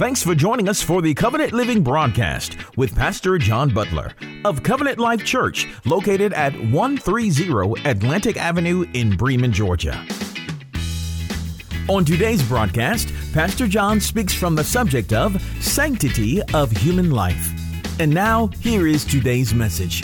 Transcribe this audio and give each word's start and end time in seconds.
Thanks 0.00 0.22
for 0.22 0.34
joining 0.34 0.66
us 0.66 0.80
for 0.80 1.02
the 1.02 1.12
Covenant 1.12 1.52
Living 1.52 1.82
broadcast 1.82 2.56
with 2.78 2.96
Pastor 2.96 3.36
John 3.36 3.68
Butler 3.68 4.14
of 4.46 4.62
Covenant 4.62 4.98
Life 4.98 5.26
Church, 5.26 5.68
located 5.84 6.32
at 6.32 6.54
130 6.54 7.82
Atlantic 7.84 8.38
Avenue 8.38 8.86
in 8.94 9.14
Bremen, 9.14 9.52
Georgia. 9.52 10.02
On 11.90 12.02
today's 12.02 12.42
broadcast, 12.42 13.12
Pastor 13.34 13.68
John 13.68 14.00
speaks 14.00 14.32
from 14.32 14.54
the 14.54 14.64
subject 14.64 15.12
of 15.12 15.38
sanctity 15.62 16.40
of 16.54 16.70
human 16.70 17.10
life. 17.10 17.52
And 18.00 18.10
now, 18.10 18.46
here 18.62 18.86
is 18.86 19.04
today's 19.04 19.52
message. 19.52 20.02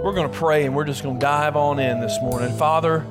We're 0.00 0.14
going 0.14 0.30
to 0.30 0.38
pray 0.38 0.64
and 0.64 0.76
we're 0.76 0.84
just 0.84 1.02
going 1.02 1.16
to 1.16 1.20
dive 1.20 1.56
on 1.56 1.80
in 1.80 2.00
this 2.00 2.20
morning. 2.22 2.56
Father, 2.56 3.04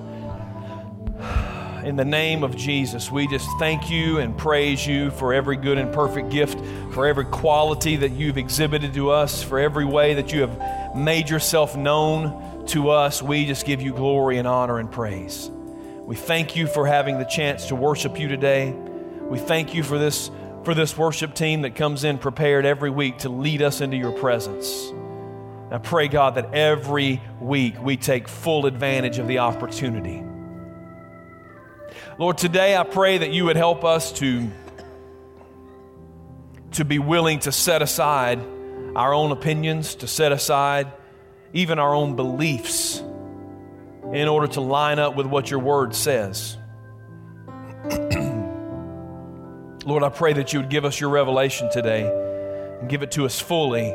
in 1.86 1.96
the 1.98 2.06
name 2.06 2.44
of 2.44 2.56
Jesus, 2.56 3.12
we 3.12 3.28
just 3.28 3.48
thank 3.60 3.90
you 3.90 4.20
and 4.20 4.38
praise 4.38 4.86
you 4.88 5.12
for 5.12 5.34
every 5.34 5.58
good 5.58 5.78
and 5.78 5.94
perfect 5.94 6.30
gift, 6.30 6.60
for 6.94 7.06
every 7.06 7.26
quality 7.26 7.98
that 7.98 8.12
you've 8.12 8.38
exhibited 8.38 8.94
to 8.94 9.10
us, 9.12 9.44
for 9.44 9.60
every 9.60 9.86
way 9.86 10.14
that 10.14 10.32
you 10.32 10.42
have 10.42 10.96
made 10.96 11.30
yourself 11.30 11.76
known 11.76 12.66
to 12.68 12.90
us. 12.90 13.22
We 13.22 13.46
just 13.46 13.66
give 13.66 13.82
you 13.82 13.94
glory 13.94 14.38
and 14.38 14.48
honor 14.48 14.80
and 14.80 14.90
praise. 14.90 15.50
We 16.00 16.16
thank 16.16 16.56
you 16.56 16.68
for 16.68 16.88
having 16.88 17.18
the 17.18 17.26
chance 17.26 17.68
to 17.68 17.76
worship 17.76 18.20
you 18.20 18.28
today. 18.28 18.72
We 19.22 19.40
thank 19.40 19.74
you 19.74 19.84
for 19.84 19.98
this 19.98 20.32
for 20.64 20.74
this 20.74 20.98
worship 20.98 21.34
team 21.36 21.64
that 21.64 21.76
comes 21.76 22.06
in 22.06 22.18
prepared 22.18 22.66
every 22.66 22.90
week 22.90 23.18
to 23.20 23.30
lead 23.30 23.62
us 23.62 23.82
into 23.82 23.98
your 23.98 24.14
presence. 24.14 24.94
I 25.70 25.78
pray, 25.78 26.08
God, 26.08 26.36
that 26.36 26.54
every 26.54 27.22
week 27.42 27.76
we 27.82 27.98
take 27.98 28.30
full 28.30 28.66
advantage 28.66 29.18
of 29.18 29.28
the 29.28 29.40
opportunity 29.40 30.24
Lord, 32.20 32.38
today 32.38 32.78
I 32.78 32.84
pray 32.84 33.18
that 33.18 33.32
you 33.32 33.46
would 33.46 33.56
help 33.56 33.84
us 33.84 34.12
to, 34.14 34.48
to 36.74 36.86
be 36.86 37.00
willing 37.00 37.40
to 37.40 37.52
set 37.52 37.82
aside 37.82 38.40
our 38.96 39.16
own 39.16 39.32
opinions, 39.32 39.96
to 39.96 40.08
set 40.08 40.32
aside 40.32 40.92
even 41.54 41.80
our 41.80 41.96
own 41.96 42.16
beliefs 42.16 43.00
in 44.12 44.28
order 44.28 44.46
to 44.54 44.62
line 44.62 45.00
up 45.00 45.16
with 45.16 45.26
what 45.26 45.50
your 45.50 45.60
word 45.60 45.96
says. 45.96 46.56
Lord, 49.86 50.04
I 50.04 50.10
pray 50.10 50.34
that 50.34 50.54
you 50.54 50.60
would 50.60 50.70
give 50.70 50.86
us 50.86 51.00
your 51.00 51.10
revelation 51.10 51.72
today 51.72 52.04
and 52.80 52.88
give 52.88 53.02
it 53.02 53.10
to 53.14 53.26
us 53.26 53.40
fully 53.40 53.92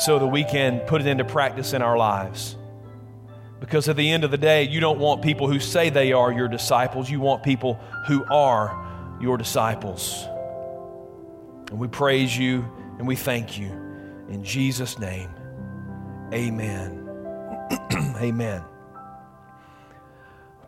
so 0.00 0.18
that 0.18 0.26
we 0.26 0.42
can 0.42 0.80
put 0.80 1.00
it 1.00 1.06
into 1.06 1.24
practice 1.24 1.74
in 1.74 1.82
our 1.82 1.96
lives. 1.96 2.57
Because 3.60 3.88
at 3.88 3.96
the 3.96 4.10
end 4.10 4.24
of 4.24 4.30
the 4.30 4.38
day, 4.38 4.64
you 4.64 4.80
don't 4.80 4.98
want 4.98 5.22
people 5.22 5.48
who 5.48 5.58
say 5.58 5.90
they 5.90 6.12
are 6.12 6.32
your 6.32 6.48
disciples, 6.48 7.10
you 7.10 7.20
want 7.20 7.42
people 7.42 7.74
who 8.06 8.24
are 8.24 8.86
your 9.20 9.36
disciples. 9.36 10.24
And 11.70 11.78
we 11.78 11.88
praise 11.88 12.36
you 12.36 12.64
and 12.98 13.06
we 13.06 13.16
thank 13.16 13.58
you. 13.58 13.68
In 14.28 14.44
Jesus' 14.44 14.98
name, 14.98 15.30
amen. 16.32 17.04
amen. 18.20 18.62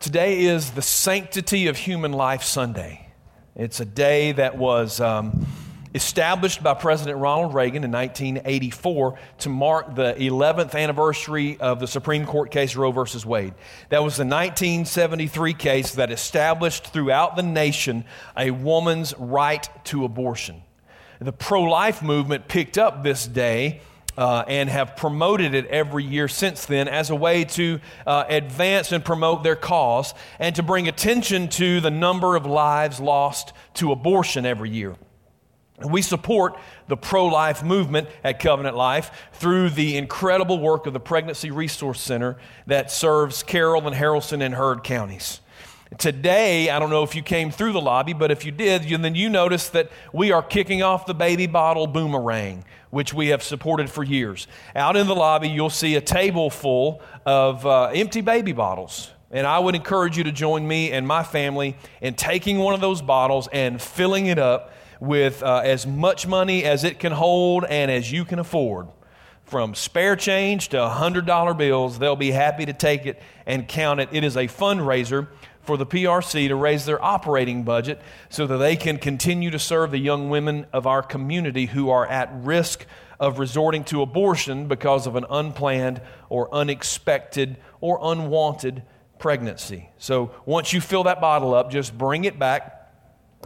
Today 0.01 0.41
is 0.41 0.71
the 0.73 0.83
Sanctity 0.83 1.67
of 1.69 1.77
Human 1.77 2.13
Life 2.13 2.43
Sunday. 2.43 3.09
It's 3.55 3.81
a 3.81 3.85
day 3.85 4.33
that 4.33 4.57
was. 4.57 5.01
Um, 5.01 5.47
established 5.95 6.63
by 6.63 6.75
President 6.75 7.19
Ronald 7.19 7.55
Reagan 7.55 7.85
in 7.85 7.91
1984 7.91 9.19
to 9.39 9.49
mark 9.49 9.95
the 9.95 10.15
11th 10.19 10.75
anniversary 10.75 11.59
of 11.61 11.81
the 11.81 11.87
Supreme 11.87 12.27
Court 12.27 12.51
case 12.51 12.77
Roe 12.77 12.93
v. 12.93 13.03
Wade. 13.27 13.55
That 13.89 14.03
was 14.03 14.17
the 14.17 14.25
1973 14.25 15.55
case 15.55 15.95
that 15.97 16.13
established 16.13 16.93
throughout 16.93 17.37
the 17.37 17.43
nation 17.43 18.05
a 18.37 18.51
woman's 18.51 19.15
right 19.19 19.69
to 19.87 20.05
abortion. 20.05 20.63
The 21.21 21.33
pro 21.33 21.63
life 21.63 22.03
movement 22.03 22.49
picked 22.49 22.79
up 22.79 23.03
this 23.03 23.27
day. 23.27 23.81
Uh, 24.19 24.45
and 24.49 24.69
have 24.69 24.97
promoted 24.97 25.55
it 25.55 25.65
every 25.67 26.05
year 26.05 26.27
since 26.27 26.67
then 26.67 26.89
as 26.89 27.09
a 27.09 27.15
way 27.15 27.45
to 27.45 27.81
uh, 28.07 28.25
advance 28.29 28.93
and 28.93 29.03
promote 29.03 29.45
their 29.45 29.57
cause 29.57 30.13
and 30.39 30.57
to 30.57 30.65
bring 30.65 30.89
attention 30.89 31.49
to 31.49 31.81
the 31.81 31.93
number 31.93 32.35
of 32.35 32.45
lives 32.45 33.01
lost 33.01 33.53
to 33.73 33.93
abortion 33.93 34.45
every 34.45 34.69
year. 34.69 34.97
We 35.85 36.03
support 36.03 36.59
the 36.89 36.97
pro 36.97 37.27
life 37.27 37.63
movement 37.63 38.09
at 38.23 38.39
Covenant 38.39 38.77
Life 38.77 39.11
through 39.33 39.71
the 39.71 39.97
incredible 39.97 40.59
work 40.59 40.87
of 40.87 40.93
the 40.93 41.01
Pregnancy 41.01 41.51
Resource 41.51 42.01
Center 42.01 42.37
that 42.67 42.91
serves 42.91 43.43
Carroll 43.43 43.87
and 43.87 43.97
Haralson 43.97 44.43
and 44.43 44.55
Heard 44.55 44.85
counties. 44.85 45.41
Today, 45.99 46.71
I 46.71 46.79
don't 46.79 46.91
know 46.91 47.03
if 47.03 47.17
you 47.17 47.23
came 47.23 47.51
through 47.51 47.73
the 47.73 47.81
lobby, 47.81 48.13
but 48.13 48.31
if 48.31 48.45
you 48.45 48.53
did, 48.53 48.85
then 48.85 49.15
you 49.17 49.29
noticed 49.29 49.73
that 49.73 49.91
we 50.13 50.31
are 50.31 50.43
kicking 50.43 50.83
off 50.83 51.05
the 51.05 51.15
baby 51.15 51.49
bottle 51.49 51.89
boomerang, 51.89 52.65
which 52.91 53.13
we 53.13 53.29
have 53.29 53.43
supported 53.43 53.91
for 53.91 54.05
years. 54.05 54.47
Out 54.77 54.97
in 54.97 55.09
the 55.09 55.17
lobby, 55.17 55.49
you'll 55.49 55.69
see 55.69 55.97
a 55.97 56.01
table 56.01 56.49
full 56.49 57.03
of 57.27 57.67
uh, 57.67 57.87
empty 57.87 58.21
baby 58.21 58.53
bottles. 58.53 59.11
And 59.33 59.47
I 59.47 59.59
would 59.59 59.75
encourage 59.75 60.17
you 60.17 60.25
to 60.25 60.33
join 60.33 60.67
me 60.67 60.93
and 60.93 61.07
my 61.07 61.25
family 61.25 61.77
in 62.01 62.15
taking 62.15 62.59
one 62.59 62.75
of 62.75 62.81
those 62.81 63.03
bottles 63.03 63.49
and 63.53 63.81
filling 63.81 64.27
it 64.27 64.39
up 64.39 64.70
with 65.01 65.43
uh, 65.43 65.63
as 65.65 65.87
much 65.87 66.27
money 66.27 66.65
as 66.65 66.85
it 66.85 67.01
can 67.01 67.13
hold 67.13 67.65
and 67.65 67.91
as 67.91 68.13
you 68.13 68.25
can 68.25 68.39
afford. 68.39 68.89
From 69.45 69.75
spare 69.75 70.15
change 70.15 70.69
to 70.69 70.77
$100 70.77 71.59
bills, 71.59 71.99
they'll 71.99 72.15
be 72.15 72.31
happy 72.31 72.67
to 72.67 72.73
take 72.73 73.07
it 73.07 73.21
and 73.47 73.67
count 73.67 73.99
it. 73.99 74.11
It 74.13 74.23
is 74.23 74.37
a 74.37 74.47
fundraiser 74.47 75.27
for 75.63 75.77
the 75.77 75.87
PRC 75.87 76.49
to 76.49 76.55
raise 76.55 76.85
their 76.85 77.03
operating 77.03 77.65
budget 77.65 78.01
so 78.29 78.47
that 78.47 78.59
they 78.59 78.77
can 78.77 78.99
continue 78.99 79.51
to 79.51 79.59
serve 79.59 79.91
the 79.91 79.99
young 79.99 80.31
women 80.31 80.67
of 80.73 80.87
our 80.87 81.03
community 81.03 81.67
who 81.67 81.91
are 81.91 82.07
at 82.07 82.31
risk 82.33 82.87
of 83.19 83.39
resorting 83.39 83.85
to 83.85 84.03
abortion 84.03 84.69
because 84.69 85.07
of 85.07 85.17
an 85.17 85.27
unplanned 85.29 86.01
or 86.29 86.53
unexpected 86.55 87.57
or 87.81 87.99
unwanted 88.03 88.83
pregnancy. 89.19 89.91
So 89.99 90.33
once 90.47 90.73
you 90.73 90.81
fill 90.81 91.05
that 91.05 91.21
bottle 91.21 91.55
up, 91.55 91.71
just 91.71 91.97
bring 91.97 92.25
it 92.25 92.39
back 92.39 92.80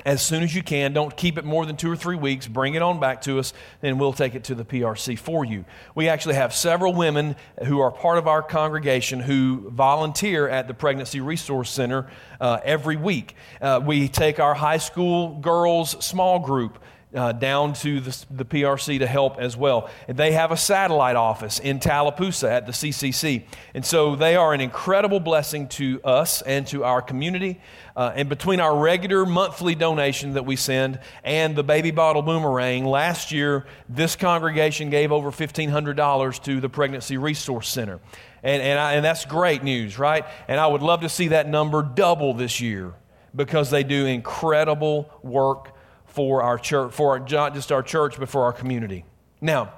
as 0.05 0.23
soon 0.23 0.43
as 0.43 0.55
you 0.55 0.63
can. 0.63 0.93
Don't 0.93 1.17
keep 1.17 1.39
it 1.39 1.45
more 1.45 1.65
than 1.67 1.77
two 1.77 1.91
or 1.91 1.97
three 1.97 2.17
weeks. 2.17 2.47
Bring 2.47 2.75
it 2.75 2.83
on 2.83 3.01
back 3.01 3.23
to 3.23 3.39
us, 3.39 3.53
and 3.83 3.99
we'll 4.01 4.13
take 4.13 4.35
it 4.35 4.45
to 4.45 4.55
the 4.55 4.65
PRC 4.65 5.19
for 5.19 5.45
you. 5.45 5.65
We 5.95 6.09
actually 6.09 6.35
have 6.35 6.55
several 6.55 6.93
women 6.93 7.37
who 7.65 7.81
are 7.81 7.91
part 7.91 8.19
of 8.19 8.27
our 8.27 8.43
congregation 8.43 9.21
who 9.21 9.71
volunteer 9.71 10.49
at 10.49 10.69
the 10.69 10.75
Pregnancy 10.75 11.21
Resource 11.21 11.71
Center 11.71 12.11
uh, 12.41 12.59
every 12.65 12.97
week. 12.97 13.37
Uh, 13.61 13.81
we 13.85 14.09
take 14.09 14.41
our 14.41 14.55
high 14.55 14.79
school 14.79 15.39
girls 15.41 16.05
small 16.05 16.39
group 16.39 16.79
uh, 17.15 17.33
down 17.33 17.73
to 17.73 18.01
the, 18.01 18.27
the, 18.31 18.45
PRC 18.45 18.99
to 18.99 19.07
help 19.07 19.39
as 19.39 19.57
well. 19.57 19.89
And 20.09 20.17
they 20.17 20.33
have 20.33 20.51
a 20.51 20.57
satellite 20.57 21.17
office 21.17 21.59
in 21.59 21.79
Tallapoosa 21.79 22.51
at 22.51 22.67
the 22.67 22.73
CCC. 22.73 23.45
And 23.73 23.85
so 23.85 24.17
they 24.17 24.37
are 24.37 24.53
an 24.53 24.61
incredible 24.61 25.21
blessing 25.21 25.69
to 25.69 26.01
us 26.03 26.43
and 26.43 26.67
to 26.69 26.85
our 26.85 27.01
community. 27.01 27.61
Uh, 27.97 28.13
and 28.17 28.29
between 28.29 28.59
our 28.59 28.77
regular 28.77 29.25
monthly 29.25 29.75
donation 29.75 30.33
that 30.35 30.45
we 30.45 30.57
send 30.57 30.99
and 31.23 31.55
the 31.55 31.63
baby 31.63 31.93
bottle 31.93 32.23
boomerang, 32.23 32.85
last 32.85 33.31
year 33.31 33.67
this 33.89 34.17
congregation 34.17 34.91
gave 34.91 35.13
over 35.13 35.31
$1,500 35.31 36.43
to 36.43 36.61
the 36.61 36.69
Pregnancy 36.69 37.17
Resource 37.17 37.69
Center. 37.69 38.01
And, 38.43 38.61
and, 38.61 38.79
I, 38.79 38.95
and 38.95 39.05
that's 39.05 39.25
great 39.25 39.63
news, 39.63 39.99
right? 39.99 40.25
And 40.49 40.59
I 40.59 40.67
would 40.67 40.83
love 40.83 41.03
to 41.03 41.09
see 41.09 41.29
that 41.29 41.49
number 41.49 41.83
double 41.83 42.35
this 42.35 42.61
year 42.61 42.93
because 43.35 43.71
they 43.71 43.85
do 43.85 44.07
incredible 44.07 45.11
work 45.23 45.74
for 46.15 46.43
our 46.43 46.59
church, 46.59 46.93
for 46.93 47.11
our, 47.11 47.29
not 47.29 47.55
just 47.55 47.73
our 47.73 47.83
church, 47.83 48.19
but 48.19 48.29
for 48.29 48.45
our 48.45 48.53
community. 48.53 49.05
Now, 49.41 49.73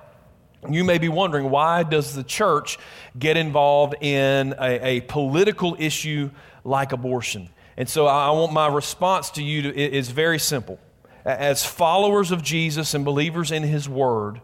you 0.70 0.84
may 0.84 0.98
be 0.98 1.08
wondering 1.08 1.50
why 1.50 1.82
does 1.82 2.14
the 2.14 2.22
church 2.22 2.78
get 3.18 3.36
involved 3.36 3.94
in 4.02 4.54
a, 4.60 4.96
a 4.96 5.00
political 5.02 5.76
issue 5.78 6.30
like 6.62 6.92
abortion? 6.92 7.48
And 7.76 7.88
so 7.88 8.06
I, 8.06 8.28
I 8.28 8.30
want 8.30 8.52
my 8.52 8.68
response 8.68 9.30
to 9.30 9.42
you 9.42 9.62
to, 9.62 9.74
is 9.76 10.10
very 10.10 10.38
simple. 10.38 10.78
As 11.24 11.64
followers 11.64 12.30
of 12.30 12.42
Jesus 12.42 12.94
and 12.94 13.04
believers 13.04 13.50
in 13.50 13.62
his 13.62 13.88
word, 13.88 14.40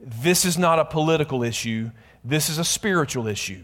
this 0.00 0.44
is 0.44 0.58
not 0.58 0.78
a 0.78 0.84
political 0.84 1.42
issue, 1.42 1.90
this 2.24 2.48
is 2.48 2.58
a 2.58 2.64
spiritual 2.64 3.26
issue. 3.26 3.62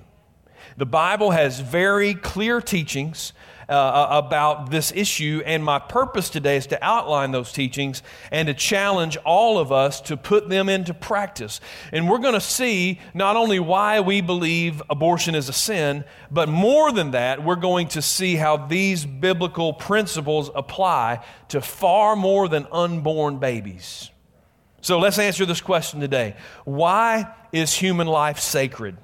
The 0.76 0.86
Bible 0.86 1.32
has 1.32 1.60
very 1.60 2.14
clear 2.14 2.60
teachings 2.60 3.32
uh, 3.68 4.06
about 4.10 4.70
this 4.70 4.92
issue, 4.94 5.42
and 5.44 5.62
my 5.62 5.78
purpose 5.78 6.30
today 6.30 6.56
is 6.56 6.66
to 6.68 6.82
outline 6.82 7.32
those 7.32 7.52
teachings 7.52 8.02
and 8.30 8.48
to 8.48 8.54
challenge 8.54 9.16
all 9.18 9.58
of 9.58 9.70
us 9.70 10.00
to 10.02 10.16
put 10.16 10.48
them 10.48 10.68
into 10.68 10.94
practice. 10.94 11.60
And 11.92 12.08
we're 12.08 12.18
going 12.18 12.34
to 12.34 12.40
see 12.40 12.98
not 13.12 13.36
only 13.36 13.60
why 13.60 14.00
we 14.00 14.20
believe 14.20 14.82
abortion 14.88 15.34
is 15.34 15.48
a 15.48 15.52
sin, 15.52 16.04
but 16.30 16.48
more 16.48 16.92
than 16.92 17.10
that, 17.10 17.44
we're 17.44 17.56
going 17.56 17.88
to 17.88 18.02
see 18.02 18.36
how 18.36 18.56
these 18.56 19.04
biblical 19.04 19.72
principles 19.74 20.50
apply 20.54 21.22
to 21.48 21.60
far 21.60 22.16
more 22.16 22.48
than 22.48 22.66
unborn 22.72 23.38
babies. 23.38 24.10
So 24.80 24.98
let's 24.98 25.18
answer 25.18 25.44
this 25.44 25.60
question 25.60 26.00
today 26.00 26.36
Why 26.64 27.34
is 27.52 27.74
human 27.74 28.06
life 28.06 28.38
sacred? 28.38 28.96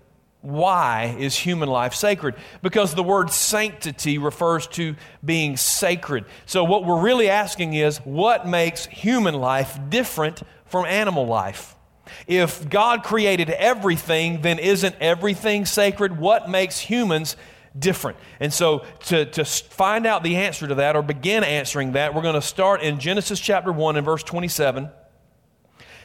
Why 0.44 1.16
is 1.18 1.34
human 1.34 1.70
life 1.70 1.94
sacred? 1.94 2.34
Because 2.60 2.94
the 2.94 3.02
word 3.02 3.30
sanctity 3.30 4.18
refers 4.18 4.66
to 4.68 4.94
being 5.24 5.56
sacred. 5.56 6.26
So, 6.44 6.64
what 6.64 6.84
we're 6.84 7.00
really 7.00 7.30
asking 7.30 7.72
is 7.72 7.96
what 7.98 8.46
makes 8.46 8.84
human 8.84 9.34
life 9.34 9.78
different 9.88 10.42
from 10.66 10.84
animal 10.84 11.26
life? 11.26 11.74
If 12.26 12.68
God 12.68 13.04
created 13.04 13.48
everything, 13.48 14.42
then 14.42 14.58
isn't 14.58 14.96
everything 15.00 15.64
sacred? 15.64 16.18
What 16.18 16.50
makes 16.50 16.78
humans 16.78 17.36
different? 17.78 18.18
And 18.38 18.52
so, 18.52 18.84
to, 19.06 19.24
to 19.24 19.46
find 19.46 20.04
out 20.04 20.22
the 20.22 20.36
answer 20.36 20.68
to 20.68 20.74
that 20.74 20.94
or 20.94 21.00
begin 21.00 21.42
answering 21.42 21.92
that, 21.92 22.14
we're 22.14 22.20
going 22.20 22.34
to 22.34 22.42
start 22.42 22.82
in 22.82 23.00
Genesis 23.00 23.40
chapter 23.40 23.72
1 23.72 23.96
and 23.96 24.04
verse 24.04 24.22
27. 24.22 24.90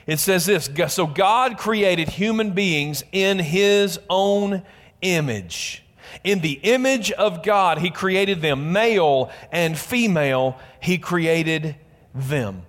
It 0.09 0.17
says 0.17 0.47
this 0.47 0.67
So 0.91 1.05
God 1.05 1.59
created 1.59 2.09
human 2.09 2.51
beings 2.51 3.03
in 3.11 3.37
his 3.37 3.99
own 4.09 4.63
image. 5.03 5.83
In 6.23 6.39
the 6.39 6.53
image 6.63 7.11
of 7.11 7.43
God, 7.43 7.77
he 7.77 7.91
created 7.91 8.41
them, 8.41 8.73
male 8.73 9.29
and 9.51 9.77
female, 9.77 10.57
he 10.81 10.97
created 10.97 11.75
them. 12.15 12.63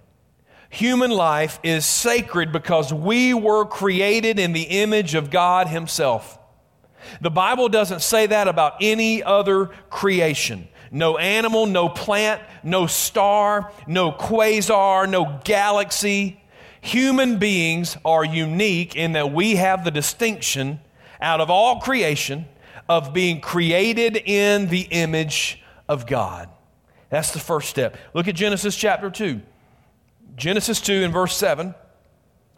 Human 0.68 1.10
life 1.10 1.58
is 1.62 1.86
sacred 1.86 2.52
because 2.52 2.92
we 2.92 3.32
were 3.32 3.64
created 3.64 4.38
in 4.38 4.52
the 4.52 4.64
image 4.64 5.14
of 5.14 5.30
God 5.30 5.66
Himself. 5.66 6.38
The 7.22 7.30
Bible 7.30 7.70
doesn't 7.70 8.02
say 8.02 8.26
that 8.26 8.48
about 8.48 8.74
any 8.82 9.22
other 9.22 9.70
creation. 9.88 10.68
No 10.92 11.16
animal, 11.16 11.64
no 11.64 11.88
plant, 11.88 12.42
no 12.62 12.86
star, 12.86 13.72
no 13.86 14.12
quasar, 14.12 15.08
no 15.08 15.40
galaxy, 15.42 16.40
human 16.80 17.38
beings 17.38 17.96
are 18.04 18.24
unique 18.24 18.96
in 18.96 19.12
that 19.12 19.32
we 19.32 19.56
have 19.56 19.84
the 19.84 19.90
distinction 19.90 20.80
out 21.20 21.40
of 21.40 21.50
all 21.50 21.80
creation 21.80 22.46
of 22.88 23.12
being 23.12 23.40
created 23.40 24.16
in 24.16 24.68
the 24.68 24.82
image 24.90 25.62
of 25.88 26.06
God. 26.06 26.48
That's 27.08 27.32
the 27.32 27.38
first 27.38 27.68
step. 27.68 27.96
Look 28.14 28.28
at 28.28 28.34
Genesis 28.34 28.76
chapter 28.76 29.10
2. 29.10 29.40
Genesis 30.36 30.80
2 30.80 31.04
and 31.04 31.12
verse 31.12 31.36
7. 31.36 31.74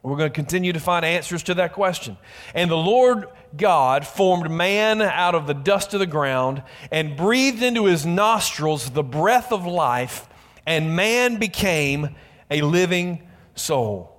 We're 0.02 0.16
going 0.16 0.30
to 0.30 0.34
continue 0.34 0.72
to 0.72 0.80
find 0.80 1.04
answers 1.04 1.44
to 1.44 1.54
that 1.54 1.72
question. 1.72 2.16
And 2.54 2.70
the 2.70 2.76
Lord 2.76 3.28
God 3.56 4.06
formed 4.06 4.50
man 4.50 5.00
out 5.00 5.34
of 5.34 5.46
the 5.46 5.54
dust 5.54 5.94
of 5.94 6.00
the 6.00 6.06
ground 6.06 6.62
and 6.90 7.16
breathed 7.16 7.62
into 7.62 7.84
his 7.84 8.04
nostrils 8.04 8.90
the 8.90 9.04
breath 9.04 9.52
of 9.52 9.64
life, 9.64 10.26
and 10.66 10.96
man 10.96 11.38
became 11.38 12.16
a 12.50 12.62
living 12.62 13.28
soul. 13.54 14.11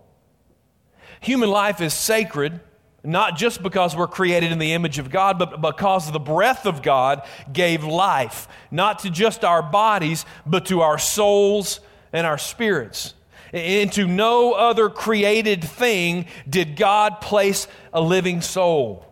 Human 1.23 1.49
life 1.49 1.79
is 1.79 1.93
sacred, 1.93 2.59
not 3.01 3.37
just 3.37 3.63
because 3.63 3.95
we're 3.95 4.07
created 4.07 4.51
in 4.51 4.59
the 4.59 4.73
image 4.73 4.99
of 4.99 5.09
God, 5.09 5.39
but 5.39 5.61
because 5.61 6.11
the 6.11 6.19
breath 6.19 6.65
of 6.65 6.81
God 6.81 7.25
gave 7.51 7.85
life, 7.85 8.47
not 8.71 8.99
to 8.99 9.09
just 9.09 9.45
our 9.45 9.63
bodies, 9.63 10.25
but 10.45 10.65
to 10.65 10.81
our 10.81 10.97
souls 10.97 11.79
and 12.11 12.27
our 12.27 12.37
spirits. 12.37 13.13
Into 13.53 14.05
no 14.05 14.51
other 14.51 14.89
created 14.89 15.63
thing 15.63 16.25
did 16.49 16.75
God 16.75 17.21
place 17.21 17.69
a 17.93 18.01
living 18.01 18.41
soul. 18.41 19.05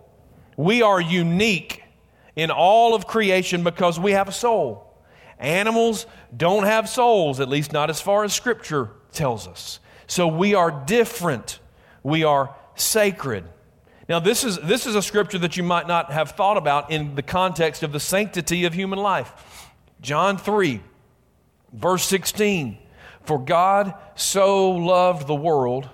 We 0.57 0.81
are 0.81 0.99
unique 0.99 1.81
in 2.35 2.51
all 2.51 2.93
of 2.93 3.07
creation 3.07 3.63
because 3.63 3.97
we 3.97 4.11
have 4.11 4.27
a 4.27 4.33
soul. 4.33 4.97
Animals 5.39 6.07
don't 6.35 6.65
have 6.65 6.89
souls, 6.89 7.39
at 7.39 7.47
least 7.47 7.71
not 7.71 7.89
as 7.89 8.01
far 8.01 8.25
as 8.25 8.33
Scripture 8.33 8.89
tells 9.13 9.47
us. 9.47 9.79
So 10.07 10.27
we 10.27 10.55
are 10.55 10.71
different 10.71 11.60
we 12.03 12.23
are 12.23 12.55
sacred. 12.75 13.43
Now, 14.09 14.19
this 14.19 14.43
is, 14.43 14.57
this 14.57 14.85
is 14.85 14.95
a 14.95 15.01
scripture 15.01 15.39
that 15.39 15.55
you 15.57 15.63
might 15.63 15.87
not 15.87 16.11
have 16.11 16.31
thought 16.31 16.57
about 16.57 16.91
in 16.91 17.15
the 17.15 17.21
context 17.21 17.83
of 17.83 17.91
the 17.91 17.99
sanctity 17.99 18.65
of 18.65 18.73
human 18.73 18.99
life. 18.99 19.71
John 20.01 20.37
3, 20.37 20.81
verse 21.71 22.03
16 22.05 22.77
For 23.23 23.39
God 23.39 23.93
so 24.15 24.71
loved 24.71 25.27
the 25.27 25.35
world 25.35 25.89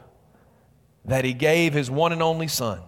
that 1.05 1.25
he 1.25 1.33
gave 1.33 1.73
his 1.73 1.91
one 1.91 2.11
and 2.11 2.23
only 2.23 2.47
Son, 2.47 2.81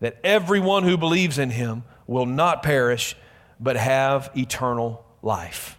that 0.00 0.18
everyone 0.22 0.84
who 0.84 0.96
believes 0.96 1.38
in 1.38 1.50
him 1.50 1.84
will 2.06 2.26
not 2.26 2.62
perish, 2.62 3.16
but 3.58 3.76
have 3.76 4.30
eternal 4.36 5.04
life. 5.22 5.78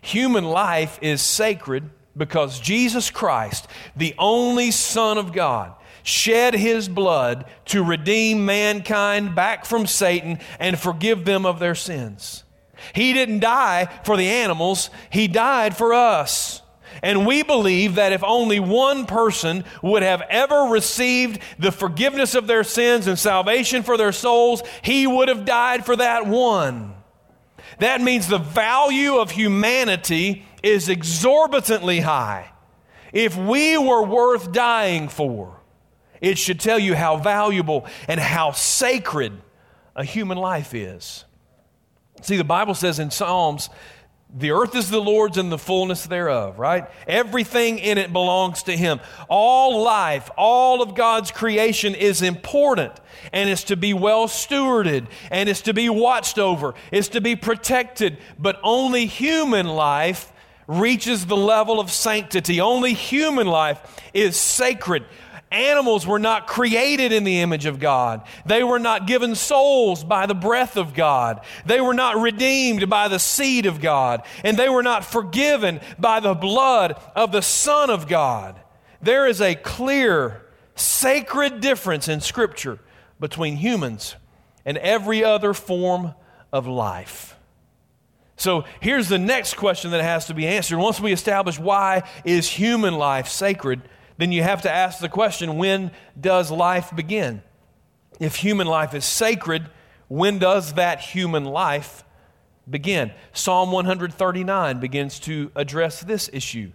Human 0.00 0.44
life 0.44 0.98
is 1.02 1.20
sacred 1.20 1.90
because 2.16 2.60
Jesus 2.60 3.10
Christ, 3.10 3.66
the 3.96 4.14
only 4.18 4.70
Son 4.70 5.18
of 5.18 5.32
God, 5.32 5.74
shed 6.08 6.54
his 6.54 6.88
blood 6.88 7.44
to 7.66 7.84
redeem 7.84 8.46
mankind 8.46 9.34
back 9.34 9.64
from 9.64 9.86
Satan 9.86 10.38
and 10.58 10.78
forgive 10.78 11.24
them 11.24 11.44
of 11.44 11.58
their 11.58 11.74
sins. 11.74 12.44
He 12.94 13.12
didn't 13.12 13.40
die 13.40 13.86
for 14.04 14.16
the 14.16 14.28
animals, 14.28 14.90
he 15.10 15.28
died 15.28 15.76
for 15.76 15.92
us. 15.92 16.62
And 17.02 17.26
we 17.26 17.42
believe 17.42 17.96
that 17.96 18.12
if 18.12 18.24
only 18.24 18.58
one 18.58 19.06
person 19.06 19.64
would 19.82 20.02
have 20.02 20.22
ever 20.22 20.62
received 20.70 21.40
the 21.58 21.70
forgiveness 21.70 22.34
of 22.34 22.46
their 22.46 22.64
sins 22.64 23.06
and 23.06 23.18
salvation 23.18 23.82
for 23.82 23.96
their 23.96 24.10
souls, 24.10 24.62
he 24.82 25.06
would 25.06 25.28
have 25.28 25.44
died 25.44 25.84
for 25.84 25.94
that 25.94 26.26
one. 26.26 26.94
That 27.78 28.00
means 28.00 28.26
the 28.26 28.38
value 28.38 29.16
of 29.18 29.30
humanity 29.30 30.44
is 30.62 30.88
exorbitantly 30.88 32.00
high. 32.00 32.50
If 33.12 33.36
we 33.36 33.78
were 33.78 34.02
worth 34.02 34.50
dying 34.50 35.08
for, 35.08 35.57
it 36.20 36.38
should 36.38 36.60
tell 36.60 36.78
you 36.78 36.94
how 36.94 37.16
valuable 37.16 37.86
and 38.06 38.20
how 38.20 38.52
sacred 38.52 39.32
a 39.94 40.04
human 40.04 40.38
life 40.38 40.74
is. 40.74 41.24
See, 42.22 42.36
the 42.36 42.44
Bible 42.44 42.74
says 42.74 42.98
in 42.98 43.10
Psalms, 43.10 43.70
the 44.34 44.50
earth 44.50 44.74
is 44.76 44.90
the 44.90 45.00
Lord's 45.00 45.38
and 45.38 45.50
the 45.50 45.58
fullness 45.58 46.06
thereof, 46.06 46.58
right? 46.58 46.86
Everything 47.06 47.78
in 47.78 47.96
it 47.96 48.12
belongs 48.12 48.64
to 48.64 48.76
Him. 48.76 49.00
All 49.28 49.82
life, 49.82 50.30
all 50.36 50.82
of 50.82 50.94
God's 50.94 51.30
creation 51.30 51.94
is 51.94 52.20
important 52.20 52.92
and 53.32 53.48
is 53.48 53.64
to 53.64 53.76
be 53.76 53.94
well 53.94 54.28
stewarded 54.28 55.06
and 55.30 55.48
is 55.48 55.62
to 55.62 55.72
be 55.72 55.88
watched 55.88 56.38
over, 56.38 56.74
is 56.92 57.08
to 57.10 57.22
be 57.22 57.36
protected. 57.36 58.18
But 58.38 58.60
only 58.62 59.06
human 59.06 59.66
life 59.66 60.30
reaches 60.66 61.24
the 61.24 61.36
level 61.36 61.80
of 61.80 61.90
sanctity. 61.90 62.60
Only 62.60 62.92
human 62.92 63.46
life 63.46 63.80
is 64.12 64.36
sacred. 64.36 65.06
Animals 65.50 66.06
were 66.06 66.18
not 66.18 66.46
created 66.46 67.10
in 67.10 67.24
the 67.24 67.40
image 67.40 67.64
of 67.64 67.80
God. 67.80 68.22
They 68.44 68.62
were 68.62 68.78
not 68.78 69.06
given 69.06 69.34
souls 69.34 70.04
by 70.04 70.26
the 70.26 70.34
breath 70.34 70.76
of 70.76 70.92
God. 70.92 71.40
They 71.64 71.80
were 71.80 71.94
not 71.94 72.16
redeemed 72.16 72.90
by 72.90 73.08
the 73.08 73.18
seed 73.18 73.64
of 73.64 73.80
God. 73.80 74.22
And 74.44 74.58
they 74.58 74.68
were 74.68 74.82
not 74.82 75.06
forgiven 75.06 75.80
by 75.98 76.20
the 76.20 76.34
blood 76.34 77.00
of 77.16 77.32
the 77.32 77.40
Son 77.40 77.88
of 77.88 78.06
God. 78.06 78.60
There 79.00 79.26
is 79.26 79.40
a 79.40 79.54
clear, 79.54 80.44
sacred 80.74 81.60
difference 81.60 82.08
in 82.08 82.20
Scripture 82.20 82.78
between 83.18 83.56
humans 83.56 84.16
and 84.66 84.76
every 84.76 85.24
other 85.24 85.54
form 85.54 86.14
of 86.52 86.66
life. 86.66 87.36
So 88.36 88.64
here's 88.80 89.08
the 89.08 89.18
next 89.18 89.54
question 89.54 89.92
that 89.92 90.02
has 90.02 90.26
to 90.26 90.34
be 90.34 90.46
answered. 90.46 90.78
Once 90.78 91.00
we 91.00 91.12
establish 91.12 91.58
why 91.58 92.04
is 92.24 92.48
human 92.48 92.94
life 92.94 93.28
sacred, 93.28 93.80
then 94.18 94.32
you 94.32 94.42
have 94.42 94.62
to 94.62 94.70
ask 94.70 94.98
the 94.98 95.08
question 95.08 95.56
when 95.56 95.92
does 96.20 96.50
life 96.50 96.94
begin? 96.94 97.42
If 98.20 98.36
human 98.36 98.66
life 98.66 98.92
is 98.92 99.04
sacred, 99.04 99.70
when 100.08 100.38
does 100.38 100.74
that 100.74 101.00
human 101.00 101.44
life 101.44 102.04
begin? 102.68 103.12
Psalm 103.32 103.70
139 103.70 104.80
begins 104.80 105.20
to 105.20 105.52
address 105.54 106.00
this 106.00 106.28
issue. 106.32 106.72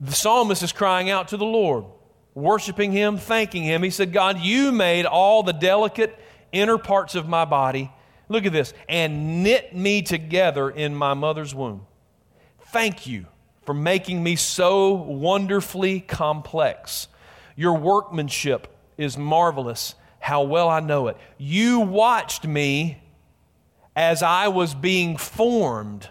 The 0.00 0.12
psalmist 0.12 0.62
is 0.62 0.72
crying 0.72 1.08
out 1.10 1.28
to 1.28 1.36
the 1.36 1.46
Lord, 1.46 1.84
worshiping 2.34 2.90
Him, 2.90 3.16
thanking 3.16 3.62
Him. 3.62 3.84
He 3.84 3.90
said, 3.90 4.12
God, 4.12 4.40
you 4.40 4.72
made 4.72 5.06
all 5.06 5.44
the 5.44 5.52
delicate 5.52 6.18
inner 6.50 6.76
parts 6.76 7.14
of 7.14 7.28
my 7.28 7.44
body. 7.44 7.90
Look 8.28 8.44
at 8.44 8.52
this, 8.52 8.74
and 8.88 9.44
knit 9.44 9.74
me 9.74 10.02
together 10.02 10.68
in 10.68 10.94
my 10.94 11.14
mother's 11.14 11.54
womb. 11.54 11.86
Thank 12.58 13.06
you 13.06 13.26
for 13.66 13.74
making 13.74 14.22
me 14.22 14.36
so 14.36 14.92
wonderfully 14.92 16.00
complex. 16.00 17.08
Your 17.56 17.74
workmanship 17.74 18.68
is 18.96 19.18
marvelous. 19.18 19.96
How 20.20 20.42
well 20.42 20.68
I 20.68 20.80
know 20.80 21.08
it. 21.08 21.16
You 21.36 21.80
watched 21.80 22.46
me 22.46 23.02
as 23.94 24.22
I 24.22 24.48
was 24.48 24.74
being 24.74 25.16
formed 25.16 26.08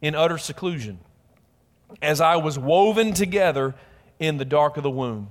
in 0.00 0.14
utter 0.14 0.38
seclusion, 0.38 1.00
as 2.00 2.20
I 2.20 2.36
was 2.36 2.58
woven 2.58 3.12
together 3.12 3.74
in 4.18 4.36
the 4.38 4.44
dark 4.44 4.76
of 4.76 4.82
the 4.82 4.90
womb. 4.90 5.30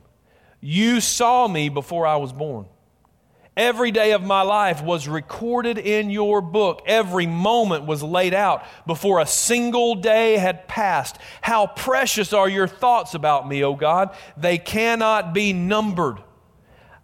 You 0.62 1.00
saw 1.00 1.48
me 1.48 1.70
before 1.70 2.06
I 2.06 2.18
was 2.18 2.34
born. 2.34 2.66
Every 3.60 3.92
day 3.92 4.14
of 4.14 4.24
my 4.24 4.42
life 4.42 4.82
was 4.82 5.10
recorded 5.10 5.78
in 5.78 6.10
your 6.10 6.40
book. 6.40 6.82
Every 6.86 7.28
moment 7.28 7.86
was 7.86 8.02
laid 8.02 8.34
out 8.34 8.64
before 8.88 9.20
a 9.20 9.26
single 9.26 9.96
day 9.96 10.38
had 10.38 10.70
passed. 10.70 11.18
How 11.42 11.68
precious 11.68 12.32
are 12.32 12.48
your 12.48 12.70
thoughts 12.70 13.16
about 13.16 13.50
me, 13.50 13.62
O 13.66 13.76
God? 13.76 14.16
They 14.38 14.58
cannot 14.58 15.34
be 15.34 15.52
numbered. 15.52 16.20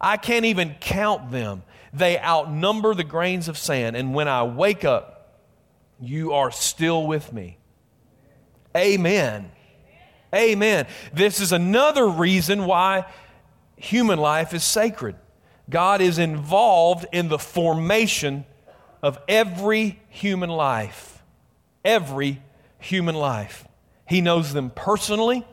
I 0.00 0.16
can't 0.16 0.46
even 0.46 0.76
count 0.80 1.30
them. 1.30 1.62
They 1.92 2.18
outnumber 2.18 2.94
the 2.94 3.04
grains 3.04 3.48
of 3.48 3.58
sand. 3.58 3.94
And 3.94 4.14
when 4.14 4.26
I 4.26 4.44
wake 4.44 4.82
up, 4.82 5.42
you 6.00 6.32
are 6.32 6.50
still 6.50 7.06
with 7.06 7.34
me. 7.34 7.58
Amen. 8.74 9.50
Amen. 10.34 10.86
This 11.12 11.38
is 11.38 11.52
another 11.52 12.08
reason 12.08 12.64
why 12.64 13.04
human 13.76 14.18
life 14.18 14.54
is 14.54 14.64
sacred. 14.64 15.16
God 15.68 16.00
is 16.00 16.18
involved 16.18 17.06
in 17.12 17.28
the 17.28 17.38
formation 17.38 18.44
of 19.02 19.18
every 19.28 20.00
human 20.08 20.50
life. 20.50 21.22
Every 21.84 22.42
human 22.78 23.14
life. 23.14 23.66
He 24.08 24.20
knows 24.20 24.52
them 24.52 24.70
personally. 24.70 25.44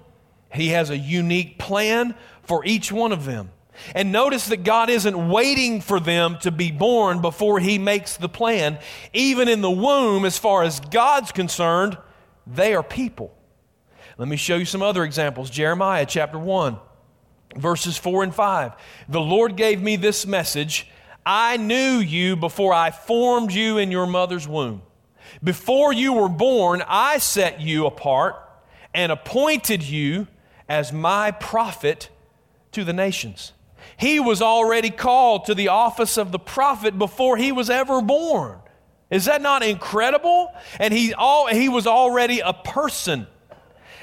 He 0.54 0.70
has 0.70 0.90
a 0.90 0.98
unique 0.98 1.58
plan 1.58 2.16
for 2.44 2.64
each 2.66 2.92
one 2.92 3.12
of 3.12 3.26
them. 3.26 3.52
And 3.96 4.12
notice 4.12 4.48
that 4.48 4.64
God 4.64 4.90
isn't 4.90 5.30
waiting 5.30 5.82
for 5.82 6.00
them 6.00 6.38
to 6.42 6.52
be 6.52 6.72
born 6.72 7.22
before 7.22 7.60
He 7.60 7.80
makes 7.80 8.18
the 8.18 8.30
plan. 8.30 8.78
Even 9.14 9.48
in 9.48 9.62
the 9.62 9.72
womb, 9.72 10.26
as 10.26 10.38
far 10.38 10.64
as 10.64 10.80
God's 10.80 11.32
concerned, 11.32 11.98
they 12.46 12.76
are 12.76 12.84
people. 12.84 13.36
Let 14.18 14.28
me 14.28 14.38
show 14.38 14.58
you 14.58 14.66
some 14.66 14.84
other 14.84 15.04
examples. 15.04 15.50
Jeremiah 15.50 16.06
chapter 16.06 16.38
1, 16.38 16.78
verses 17.56 17.98
4 17.98 18.24
and 18.24 18.36
5. 18.36 18.74
The 19.10 19.22
Lord 19.22 19.56
gave 19.56 19.82
me 19.82 19.96
this 19.96 20.26
message 20.26 20.88
I 21.26 21.58
knew 21.58 22.00
you 22.00 22.36
before 22.36 22.74
I 22.74 22.92
formed 22.92 23.54
you 23.54 23.78
in 23.78 23.92
your 23.92 24.08
mother's 24.08 24.48
womb. 24.48 24.82
Before 25.42 25.94
you 25.94 26.14
were 26.14 26.30
born, 26.30 26.84
I 26.88 27.18
set 27.18 27.62
you 27.62 27.86
apart 27.86 28.36
and 28.94 29.12
appointed 29.12 29.84
you 29.84 30.28
as 30.68 30.92
my 30.92 31.32
prophet 31.32 32.10
to 32.74 32.84
the 32.84 32.94
nations. 32.94 33.54
He 33.98 34.20
was 34.20 34.42
already 34.42 34.90
called 34.90 35.46
to 35.46 35.56
the 35.56 35.70
office 35.70 36.18
of 36.18 36.32
the 36.32 36.40
prophet 36.40 36.98
before 36.98 37.38
he 37.38 37.52
was 37.52 37.70
ever 37.70 38.02
born. 38.02 38.60
Is 39.10 39.26
that 39.26 39.42
not 39.42 39.64
incredible? 39.64 40.54
And 40.80 40.94
he, 40.94 41.14
all, 41.14 41.48
he 41.48 41.70
was 41.70 41.86
already 41.86 42.40
a 42.40 42.54
person. 42.54 43.28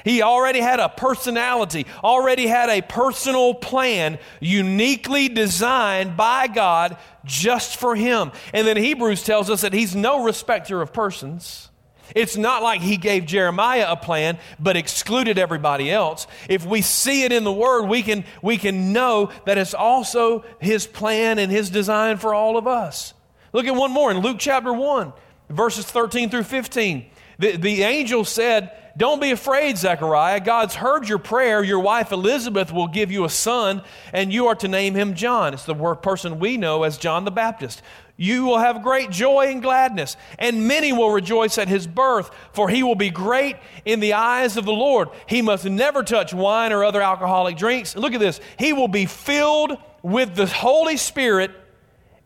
He 0.03 0.21
already 0.21 0.59
had 0.59 0.79
a 0.79 0.89
personality, 0.89 1.85
already 2.03 2.47
had 2.47 2.69
a 2.69 2.81
personal 2.81 3.53
plan 3.53 4.19
uniquely 4.39 5.29
designed 5.29 6.17
by 6.17 6.47
God 6.47 6.97
just 7.25 7.77
for 7.77 7.95
him. 7.95 8.31
And 8.53 8.65
then 8.65 8.77
Hebrews 8.77 9.23
tells 9.23 9.49
us 9.49 9.61
that 9.61 9.73
he's 9.73 9.95
no 9.95 10.23
respecter 10.23 10.81
of 10.81 10.93
persons. 10.93 11.69
It's 12.15 12.35
not 12.35 12.63
like 12.63 12.81
he 12.81 12.97
gave 12.97 13.25
Jeremiah 13.25 13.87
a 13.89 13.95
plan 13.95 14.37
but 14.59 14.75
excluded 14.75 15.37
everybody 15.37 15.91
else. 15.91 16.27
If 16.49 16.65
we 16.65 16.81
see 16.81 17.23
it 17.23 17.31
in 17.31 17.43
the 17.43 17.51
word, 17.51 17.85
we 17.85 18.01
can, 18.03 18.25
we 18.41 18.57
can 18.57 18.93
know 18.93 19.31
that 19.45 19.57
it's 19.57 19.73
also 19.73 20.43
his 20.59 20.87
plan 20.87 21.39
and 21.39 21.51
his 21.51 21.69
design 21.69 22.17
for 22.17 22.33
all 22.33 22.57
of 22.57 22.67
us. 22.67 23.13
Look 23.53 23.65
at 23.65 23.75
one 23.75 23.91
more 23.91 24.11
in 24.11 24.19
Luke 24.19 24.37
chapter 24.39 24.73
1, 24.73 25.13
verses 25.49 25.85
13 25.85 26.29
through 26.29 26.43
15. 26.43 27.05
The, 27.39 27.57
the 27.57 27.83
angel 27.83 28.25
said, 28.25 28.71
don't 28.97 29.21
be 29.21 29.31
afraid, 29.31 29.77
Zechariah. 29.77 30.41
God's 30.41 30.75
heard 30.75 31.07
your 31.07 31.17
prayer. 31.17 31.63
Your 31.63 31.79
wife 31.79 32.11
Elizabeth 32.11 32.73
will 32.73 32.87
give 32.87 33.11
you 33.11 33.23
a 33.23 33.29
son, 33.29 33.83
and 34.11 34.33
you 34.33 34.47
are 34.47 34.55
to 34.55 34.67
name 34.67 34.95
him 34.95 35.13
John. 35.13 35.53
It's 35.53 35.63
the 35.63 35.95
person 35.95 36.39
we 36.39 36.57
know 36.57 36.83
as 36.83 36.97
John 36.97 37.23
the 37.23 37.31
Baptist. 37.31 37.81
You 38.17 38.45
will 38.45 38.57
have 38.59 38.83
great 38.83 39.09
joy 39.09 39.47
and 39.47 39.61
gladness, 39.61 40.17
and 40.37 40.67
many 40.67 40.91
will 40.91 41.11
rejoice 41.11 41.57
at 41.57 41.69
his 41.69 41.87
birth, 41.87 42.29
for 42.51 42.69
he 42.69 42.83
will 42.83 42.95
be 42.95 43.09
great 43.09 43.55
in 43.85 43.99
the 44.01 44.13
eyes 44.13 44.57
of 44.57 44.65
the 44.65 44.73
Lord. 44.73 45.09
He 45.25 45.41
must 45.41 45.65
never 45.65 46.03
touch 46.03 46.33
wine 46.33 46.73
or 46.73 46.83
other 46.83 47.01
alcoholic 47.01 47.57
drinks. 47.57 47.95
Look 47.95 48.13
at 48.13 48.19
this. 48.19 48.41
He 48.59 48.73
will 48.73 48.89
be 48.89 49.05
filled 49.05 49.77
with 50.03 50.35
the 50.35 50.47
Holy 50.47 50.97
Spirit 50.97 51.51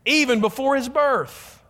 even 0.04 0.40
before 0.40 0.76
his 0.76 0.88
birth. 0.88 1.62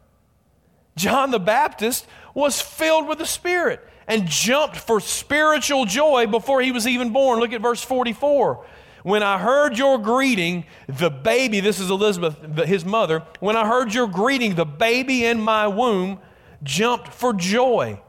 John 0.97 1.31
the 1.31 1.39
Baptist 1.39 2.07
was 2.37 2.61
filled 2.61 3.09
with 3.09 3.17
the 3.17 3.27
Spirit 3.27 3.81
and 4.07 4.29
jumped 4.29 4.77
for 4.77 5.01
spiritual 5.01 5.87
joy 5.87 6.27
before 6.27 6.61
he 6.61 6.71
was 6.71 6.87
even 6.87 7.11
born. 7.11 7.41
Look 7.41 7.55
at 7.55 7.63
verse 7.63 7.83
44. 7.83 8.63
When 9.05 9.23
I 9.23 9.39
heard 9.39 9.79
your 9.79 9.97
greeting, 9.97 10.67
the 10.87 11.09
baby, 11.09 11.61
this 11.61 11.81
is 11.81 11.89
Elizabeth, 11.89 12.37
his 12.67 12.85
mother, 12.85 13.23
when 13.41 13.57
I 13.57 13.67
heard 13.67 13.95
your 13.95 14.07
greeting, 14.07 14.55
the 14.55 14.67
baby 14.67 15.25
in 15.25 15.41
my 15.41 15.67
womb 15.67 16.21
jumped 16.63 17.09
for 17.09 17.33
joy. 17.33 18.03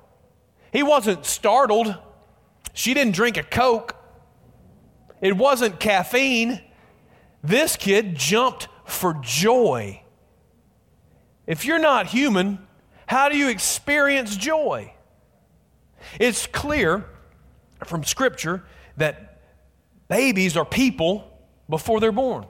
He 0.74 0.84
wasn't 0.84 1.26
startled. 1.26 1.96
She 2.74 2.94
didn't 2.94 3.16
drink 3.16 3.38
a 3.38 3.44
Coke. 3.44 3.96
It 5.22 5.38
wasn't 5.38 5.80
caffeine. 5.80 6.62
This 7.42 7.78
kid 7.78 8.16
jumped 8.16 8.68
for 8.84 9.14
joy. 9.22 10.04
If 11.46 11.64
you're 11.64 11.80
not 11.80 12.08
human, 12.08 12.67
how 13.08 13.30
do 13.30 13.38
you 13.38 13.50
experience 13.50 14.36
joy? 14.36 14.94
It's 16.20 16.46
clear 16.46 17.06
from 17.86 18.04
Scripture 18.04 18.64
that 18.98 19.42
babies 20.08 20.56
are 20.56 20.66
people 20.66 21.32
before 21.70 22.00
they're 22.00 22.12
born, 22.12 22.46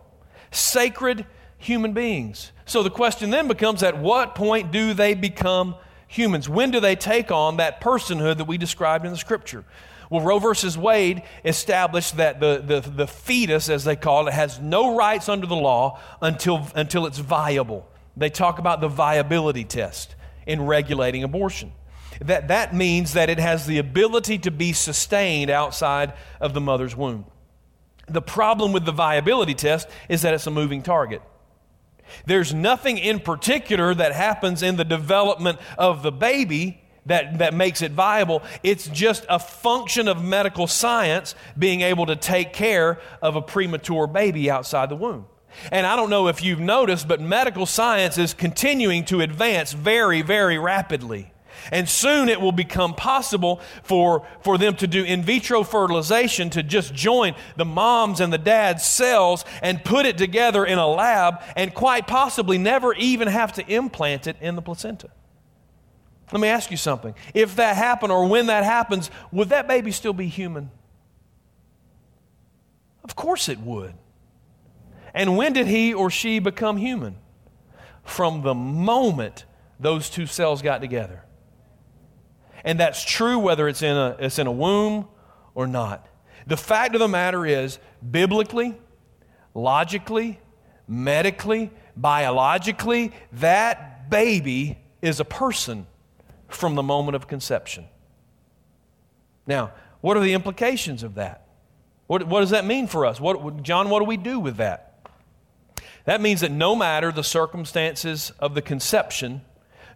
sacred 0.52 1.26
human 1.58 1.94
beings. 1.94 2.52
So 2.66 2.84
the 2.84 2.90
question 2.90 3.30
then 3.30 3.48
becomes 3.48 3.84
at 3.84 3.98
what 3.98 4.36
point 4.36 4.72
do 4.72 4.94
they 4.94 5.14
become 5.14 5.76
humans? 6.08 6.50
When 6.50 6.72
do 6.72 6.80
they 6.80 6.96
take 6.96 7.32
on 7.32 7.58
that 7.58 7.80
personhood 7.80 8.38
that 8.38 8.46
we 8.46 8.58
described 8.58 9.06
in 9.06 9.12
the 9.12 9.18
Scripture? 9.18 9.64
Well, 10.10 10.22
Roe 10.22 10.40
versus 10.40 10.78
Wade 10.78 11.22
established 11.44 12.18
that 12.18 12.40
the, 12.40 12.64
the, 12.66 12.90
the 12.90 13.08
fetus, 13.08 13.70
as 13.70 13.84
they 13.84 13.96
call 13.96 14.28
it, 14.28 14.34
has 14.34 14.60
no 14.60 14.96
rights 14.96 15.28
under 15.28 15.46
the 15.46 15.56
law 15.56 16.00
until, 16.22 16.68
until 16.76 17.06
it's 17.06 17.18
viable. 17.20 17.88
They 18.16 18.30
talk 18.30 18.58
about 18.58 18.82
the 18.82 18.88
viability 18.88 19.66
test 19.66 20.16
in 20.48 20.66
regulating 20.66 21.24
abortion 21.24 21.72
that 22.22 22.48
that 22.48 22.74
means 22.74 23.14
that 23.14 23.30
it 23.30 23.40
has 23.40 23.66
the 23.66 23.78
ability 23.78 24.38
to 24.40 24.52
be 24.52 24.74
sustained 24.74 25.50
outside 25.50 26.14
of 26.40 26.54
the 26.54 26.62
mother's 26.62 26.96
womb. 26.96 27.26
The 28.08 28.22
problem 28.22 28.72
with 28.72 28.86
the 28.86 28.92
viability 28.92 29.54
test 29.54 29.88
is 30.10 30.22
that 30.22 30.34
it's 30.34 30.48
a 30.48 30.52
moving 30.52 30.82
target. 30.82 31.22
There's 32.26 32.54
nothing 32.54 32.98
in 32.98 33.20
particular 33.20 33.94
that 33.94 34.14
happens 34.14 34.64
in 34.64 34.78
the 34.78 34.86
development 34.86 35.60
of 35.78 36.04
the 36.04 36.12
baby 36.12 36.82
that, 37.06 37.40
that 37.40 37.54
makes 37.54 37.82
it 37.82 37.92
viable. 37.92 38.44
It's 38.64 38.88
just 38.88 39.26
a 39.30 39.40
function 39.40 40.08
of 40.08 40.24
medical 40.24 40.68
science 40.68 41.36
being 41.58 41.82
able 41.82 42.06
to 42.06 42.16
take 42.16 42.54
care 42.54 43.00
of 43.22 43.36
a 43.36 43.42
premature 43.42 44.08
baby 44.08 44.50
outside 44.50 44.90
the 44.90 44.96
womb. 44.96 45.26
And 45.72 45.86
I 45.86 45.96
don't 45.96 46.10
know 46.10 46.28
if 46.28 46.44
you've 46.44 46.60
noticed, 46.60 47.08
but 47.08 47.22
medical 47.22 47.66
science 47.66 48.18
is 48.18 48.34
continuing 48.34 49.06
to 49.06 49.22
advance 49.22 49.74
very, 49.74 50.22
very 50.22 50.58
rapidly. 50.58 51.32
And 51.72 51.90
soon 51.90 52.30
it 52.30 52.40
will 52.40 52.52
become 52.52 52.94
possible 52.94 53.62
for, 53.84 54.26
for 54.42 54.58
them 54.58 54.76
to 54.78 54.88
do 54.88 55.04
in 55.04 55.24
vitro 55.24 55.64
fertilization 55.64 56.50
to 56.52 56.64
just 56.64 56.94
join 56.94 57.36
the 57.56 57.66
mom's 57.66 58.20
and 58.20 58.32
the 58.32 58.38
dad's 58.38 58.86
cells 58.86 59.44
and 59.62 59.84
put 59.84 60.06
it 60.06 60.18
together 60.18 60.66
in 60.66 60.78
a 60.78 60.88
lab 60.88 61.42
and 61.56 61.74
quite 61.74 62.08
possibly 62.08 62.58
never 62.58 62.94
even 62.94 63.28
have 63.28 63.54
to 63.54 63.68
implant 63.68 64.28
it 64.28 64.38
in 64.40 64.56
the 64.56 64.62
placenta. 64.62 65.10
Let 66.32 66.42
me 66.42 66.48
ask 66.50 66.72
you 66.72 66.78
something. 66.78 67.16
If 67.34 67.56
that 67.56 67.76
happened 67.76 68.12
or 68.12 68.28
when 68.28 68.48
that 68.48 68.64
happens, 68.64 69.10
would 69.32 69.50
that 69.50 69.68
baby 69.68 69.92
still 69.92 70.14
be 70.14 70.28
human? 70.28 70.72
Of 73.04 73.16
course 73.16 73.48
it 73.48 73.60
would. 73.60 73.94
And 75.18 75.36
when 75.36 75.52
did 75.52 75.66
he 75.66 75.96
or 75.96 76.12
she 76.12 76.38
become 76.38 76.78
human? 76.78 77.16
From 78.04 78.44
the 78.44 78.54
moment 78.54 79.46
those 79.80 80.12
two 80.12 80.28
cells 80.28 80.62
got 80.62 80.80
together. 80.80 81.24
And 82.64 82.80
that's 82.80 83.04
true 83.04 83.40
whether 83.40 83.68
it's 83.68 83.82
in 83.82 83.98
a, 83.98 84.16
it's 84.20 84.38
in 84.38 84.46
a 84.46 84.52
womb 84.52 85.08
or 85.56 85.66
not. 85.66 86.08
The 86.46 86.56
fact 86.56 86.94
of 86.94 87.00
the 87.00 87.08
matter 87.08 87.48
is, 87.48 87.80
biblically, 88.12 88.76
logically, 89.56 90.40
medically, 90.88 91.72
biologically, 91.96 93.12
that 93.34 94.12
baby 94.12 94.78
is 95.02 95.20
a 95.20 95.26
person 95.26 95.88
from 96.48 96.76
the 96.76 96.84
moment 96.84 97.16
of 97.16 97.28
conception. 97.28 97.86
Now, 99.48 99.72
what 100.02 100.16
are 100.16 100.22
the 100.22 100.34
implications 100.34 101.02
of 101.02 101.16
that? 101.16 101.48
What, 102.06 102.28
what 102.28 102.42
does 102.42 102.52
that 102.52 102.66
mean 102.66 102.86
for 102.86 103.04
us? 103.04 103.20
What, 103.20 103.64
John, 103.64 103.90
what 103.90 103.98
do 103.98 104.06
we 104.06 104.18
do 104.18 104.40
with 104.40 104.58
that? 104.58 104.87
That 106.08 106.22
means 106.22 106.40
that 106.40 106.52
no 106.52 106.74
matter 106.74 107.12
the 107.12 107.24
circumstances 107.24 108.32
of 108.40 108.56
the 108.56 108.62
conception, 108.62 109.42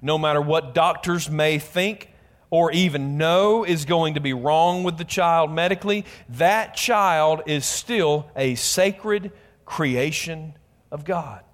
no 0.02 0.18
matter 0.18 0.42
what 0.42 0.74
doctors 0.74 1.32
may 1.32 1.58
think 1.58 2.10
or 2.50 2.70
even 2.74 3.18
know 3.18 3.64
is 3.64 3.86
going 3.86 4.16
to 4.16 4.20
be 4.20 4.34
wrong 4.34 4.84
with 4.84 4.98
the 4.98 5.06
child 5.06 5.54
medically, 5.54 6.04
that 6.28 6.76
child 6.76 7.44
is 7.46 7.66
still 7.66 8.30
a 8.36 8.56
sacred 8.56 9.32
creation 9.64 10.54
of 10.92 11.06
God. 11.06 11.46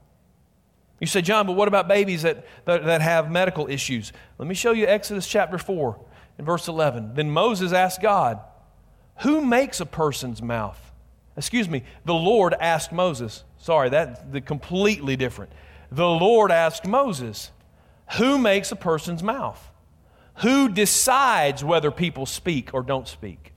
You 1.00 1.06
say, 1.06 1.22
John, 1.22 1.46
but 1.46 1.56
what 1.56 1.68
about 1.68 1.88
babies 1.88 2.24
that, 2.24 2.44
that, 2.66 2.84
that, 2.86 3.02
have 3.02 3.30
medical 3.30 3.70
issues? 3.70 4.12
Let 4.40 4.48
me 4.48 4.56
show 4.56 4.72
you 4.72 4.88
Exodus 4.88 5.28
chapter 5.28 5.60
4 5.60 6.00
and 6.40 6.48
verse 6.48 6.68
11. 6.68 7.14
Then 7.14 7.30
Moses 7.30 7.74
asked 7.74 8.02
God, 8.02 8.40
Who 9.20 9.46
makes 9.46 9.80
a 9.80 9.86
person's 9.86 10.42
mouth? 10.42 10.82
Excuse 11.38 11.70
me, 11.70 11.84
the 12.06 12.16
Lord 12.16 12.56
asked 12.60 12.92
Moses. 12.92 13.44
Sorry, 13.68 13.90
that's 13.90 14.22
the 14.32 14.40
completely 14.40 15.18
different. 15.18 15.52
the 15.92 16.08
Lord 16.08 16.54
asked 16.54 16.88
Moses, 16.88 17.52
Who 18.18 18.38
makes 18.38 18.72
a 18.72 18.78
person's 18.78 19.22
mouth? 19.22 19.62
Who 20.36 20.70
decides 20.70 21.66
whether 21.66 21.92
people 21.92 22.26
speak 22.26 22.74
or 22.74 22.82
don't 22.82 23.10
speak, 23.10 23.52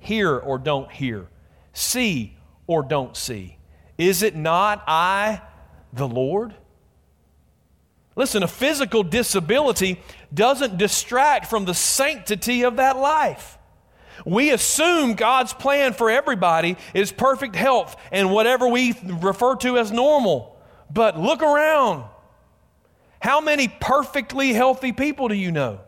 hear 0.00 0.36
or 0.36 0.58
don't 0.58 0.90
hear, 0.90 1.28
see 1.72 2.36
or 2.66 2.82
don't 2.82 3.16
see? 3.16 3.56
Is 3.96 4.24
it 4.24 4.34
not 4.34 4.82
I, 4.88 5.42
the 5.92 6.08
Lord? 6.08 6.56
Listen, 8.16 8.42
a 8.42 8.48
physical 8.48 9.04
disability 9.04 10.00
doesn't 10.34 10.76
distract 10.76 11.46
from 11.46 11.66
the 11.66 11.74
sanctity 11.74 12.64
of 12.64 12.78
that 12.78 12.96
life. 12.96 13.58
We 14.24 14.50
assume 14.50 15.14
God's 15.14 15.52
plan 15.52 15.92
for 15.92 16.10
everybody 16.10 16.76
is 16.94 17.12
perfect 17.12 17.56
health 17.56 17.96
and 18.10 18.30
whatever 18.30 18.68
we 18.68 18.94
refer 19.04 19.56
to 19.56 19.78
as 19.78 19.90
normal. 19.90 20.56
But 20.90 21.18
look 21.18 21.42
around. 21.42 22.04
How 23.20 23.40
many 23.40 23.68
perfectly 23.68 24.52
healthy 24.52 24.92
people 24.92 25.28
do 25.28 25.34
you 25.34 25.52
know? 25.52 25.80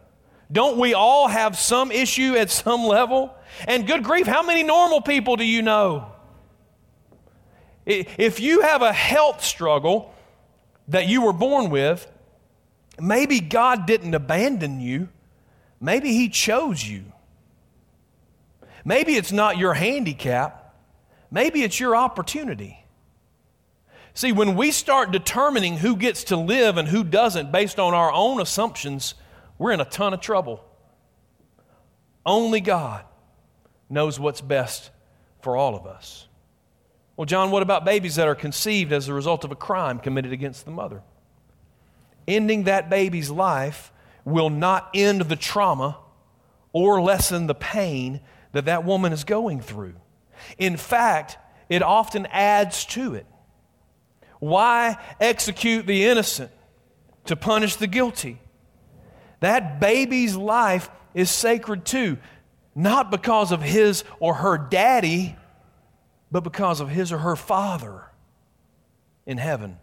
Don't 0.50 0.78
we 0.78 0.94
all 0.94 1.28
have 1.28 1.58
some 1.58 1.90
issue 1.90 2.34
at 2.36 2.50
some 2.50 2.84
level? 2.84 3.34
And 3.66 3.86
good 3.86 4.04
grief, 4.04 4.26
how 4.26 4.42
many 4.42 4.62
normal 4.62 5.00
people 5.00 5.36
do 5.36 5.44
you 5.44 5.62
know? 5.62 6.12
If 7.86 8.40
you 8.40 8.62
have 8.62 8.82
a 8.82 8.92
health 8.92 9.44
struggle 9.44 10.14
that 10.88 11.06
you 11.06 11.22
were 11.22 11.32
born 11.32 11.70
with, 11.70 12.06
maybe 13.00 13.40
God 13.40 13.86
didn't 13.86 14.14
abandon 14.14 14.80
you. 14.80 15.08
Maybe 15.80 16.12
He 16.12 16.28
chose 16.28 16.86
you. 16.86 17.04
Maybe 18.84 19.14
it's 19.14 19.32
not 19.32 19.56
your 19.56 19.74
handicap, 19.74 20.74
maybe 21.30 21.62
it's 21.62 21.80
your 21.80 21.96
opportunity. 21.96 22.84
See, 24.12 24.30
when 24.30 24.54
we 24.54 24.70
start 24.70 25.10
determining 25.10 25.78
who 25.78 25.96
gets 25.96 26.24
to 26.24 26.36
live 26.36 26.76
and 26.76 26.86
who 26.86 27.02
doesn't 27.02 27.50
based 27.50 27.80
on 27.80 27.94
our 27.94 28.12
own 28.12 28.40
assumptions, 28.40 29.14
we're 29.58 29.72
in 29.72 29.80
a 29.80 29.84
ton 29.84 30.14
of 30.14 30.20
trouble. 30.20 30.64
Only 32.24 32.60
God 32.60 33.04
knows 33.90 34.20
what's 34.20 34.40
best 34.40 34.90
for 35.40 35.56
all 35.56 35.74
of 35.74 35.86
us. 35.86 36.28
Well, 37.16 37.26
John, 37.26 37.50
what 37.50 37.62
about 37.62 37.84
babies 37.84 38.16
that 38.16 38.28
are 38.28 38.34
conceived 38.34 38.92
as 38.92 39.08
a 39.08 39.14
result 39.14 39.44
of 39.44 39.52
a 39.52 39.56
crime 39.56 39.98
committed 39.98 40.32
against 40.32 40.64
the 40.64 40.70
mother? 40.70 41.02
Ending 42.26 42.64
that 42.64 42.88
baby's 42.88 43.30
life 43.30 43.92
will 44.24 44.50
not 44.50 44.90
end 44.94 45.22
the 45.22 45.36
trauma 45.36 45.98
or 46.72 47.02
lessen 47.02 47.46
the 47.46 47.54
pain 47.54 48.20
that 48.54 48.64
that 48.64 48.84
woman 48.84 49.12
is 49.12 49.24
going 49.24 49.60
through. 49.60 49.94
In 50.58 50.76
fact, 50.76 51.36
it 51.68 51.82
often 51.82 52.26
adds 52.26 52.84
to 52.86 53.14
it. 53.14 53.26
Why 54.38 54.96
execute 55.20 55.86
the 55.86 56.04
innocent 56.06 56.50
to 57.26 57.36
punish 57.36 57.76
the 57.76 57.86
guilty? 57.86 58.40
That 59.40 59.80
baby's 59.80 60.36
life 60.36 60.88
is 61.14 61.30
sacred 61.30 61.84
too, 61.84 62.16
not 62.74 63.10
because 63.10 63.52
of 63.52 63.60
his 63.60 64.04
or 64.20 64.34
her 64.34 64.56
daddy, 64.56 65.36
but 66.30 66.40
because 66.40 66.80
of 66.80 66.88
his 66.88 67.12
or 67.12 67.18
her 67.18 67.36
father 67.36 68.04
in 69.26 69.38
heaven. 69.38 69.78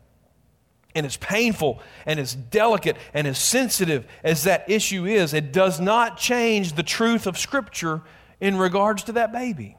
And 0.96 1.06
as 1.06 1.18
painful 1.18 1.82
and 2.06 2.20
as 2.20 2.36
delicate 2.36 2.96
and 3.14 3.28
as 3.28 3.38
sensitive 3.38 4.06
as 4.24 4.44
that 4.44 4.70
issue 4.70 5.06
is, 5.06 5.34
it 5.34 5.52
does 5.52 5.80
not 5.80 6.18
change 6.18 6.74
the 6.74 6.84
truth 6.84 7.28
of 7.28 7.38
Scripture 7.38 8.02
in 8.42 8.58
regards 8.58 9.04
to 9.04 9.14
that 9.14 9.32
baby. 9.32 9.78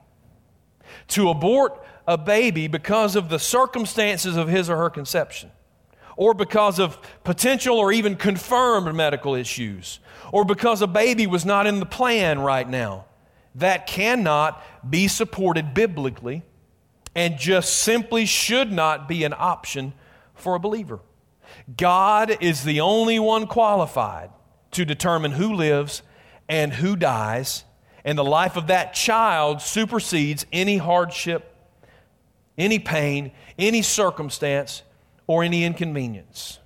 To 1.09 1.28
abort 1.28 1.85
a 2.07 2.16
baby 2.16 2.69
because 2.69 3.16
of 3.16 3.28
the 3.28 3.38
circumstances 3.38 4.37
of 4.37 4.49
his 4.49 4.71
or 4.71 4.76
her 4.76 4.90
conception, 4.90 5.50
or 6.16 6.33
because 6.33 6.78
of 6.78 6.99
potential 7.25 7.78
or 7.78 7.92
even 7.92 8.16
confirmed 8.16 8.95
medical 8.95 9.35
issues, 9.35 10.00
or 10.33 10.45
because 10.45 10.81
a 10.81 10.87
baby 10.87 11.26
was 11.26 11.45
not 11.45 11.66
in 11.66 11.81
the 11.81 11.87
plan 11.87 12.40
right 12.40 12.69
now, 12.69 13.04
that 13.54 13.86
cannot 13.86 14.63
be 14.89 15.08
supported 15.08 15.75
biblically 15.75 16.43
and 17.15 17.39
just 17.39 17.78
simply 17.80 18.25
should 18.25 18.73
not 18.73 19.08
be 19.08 19.25
an 19.25 19.34
option 19.36 19.93
for 20.34 20.54
a 20.54 20.60
believer. 20.60 21.00
God 21.76 22.36
is 22.41 22.65
the 22.65 22.80
only 22.80 23.19
one 23.19 23.47
qualified 23.47 24.30
to 24.73 24.84
determine 24.84 25.32
who 25.32 25.52
lives 25.52 26.02
and 26.49 26.73
who 26.73 26.97
dies 26.97 27.65
and 28.04 28.19
the 28.19 28.25
life 28.25 28.56
of 28.56 28.67
that 28.67 28.95
child 28.95 29.62
supersedes 29.62 30.45
any 30.52 30.76
hardship, 30.76 31.54
any 32.58 32.78
pain, 32.78 33.32
any 33.58 33.82
circumstance, 33.82 34.82
or 35.26 35.45
any 35.45 35.65
inconvenience. 35.65 36.58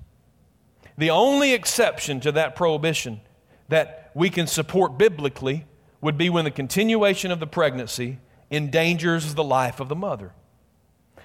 The 0.99 1.11
only 1.11 1.53
exception 1.53 2.21
to 2.21 2.33
that 2.33 2.57
prohibition 2.57 3.21
that 3.69 4.11
we 4.15 4.31
can 4.31 4.47
support 4.47 4.97
biblically 4.97 5.67
would 6.01 6.17
be 6.17 6.31
when 6.31 6.45
the 6.45 6.51
continuation 6.51 7.31
of 7.31 7.41
the 7.41 7.47
pregnancy 7.47 8.19
endangers 8.51 9.35
the 9.35 9.45
life 9.45 9.81
of 9.81 9.89
the 9.89 9.97
mother. 9.97 10.33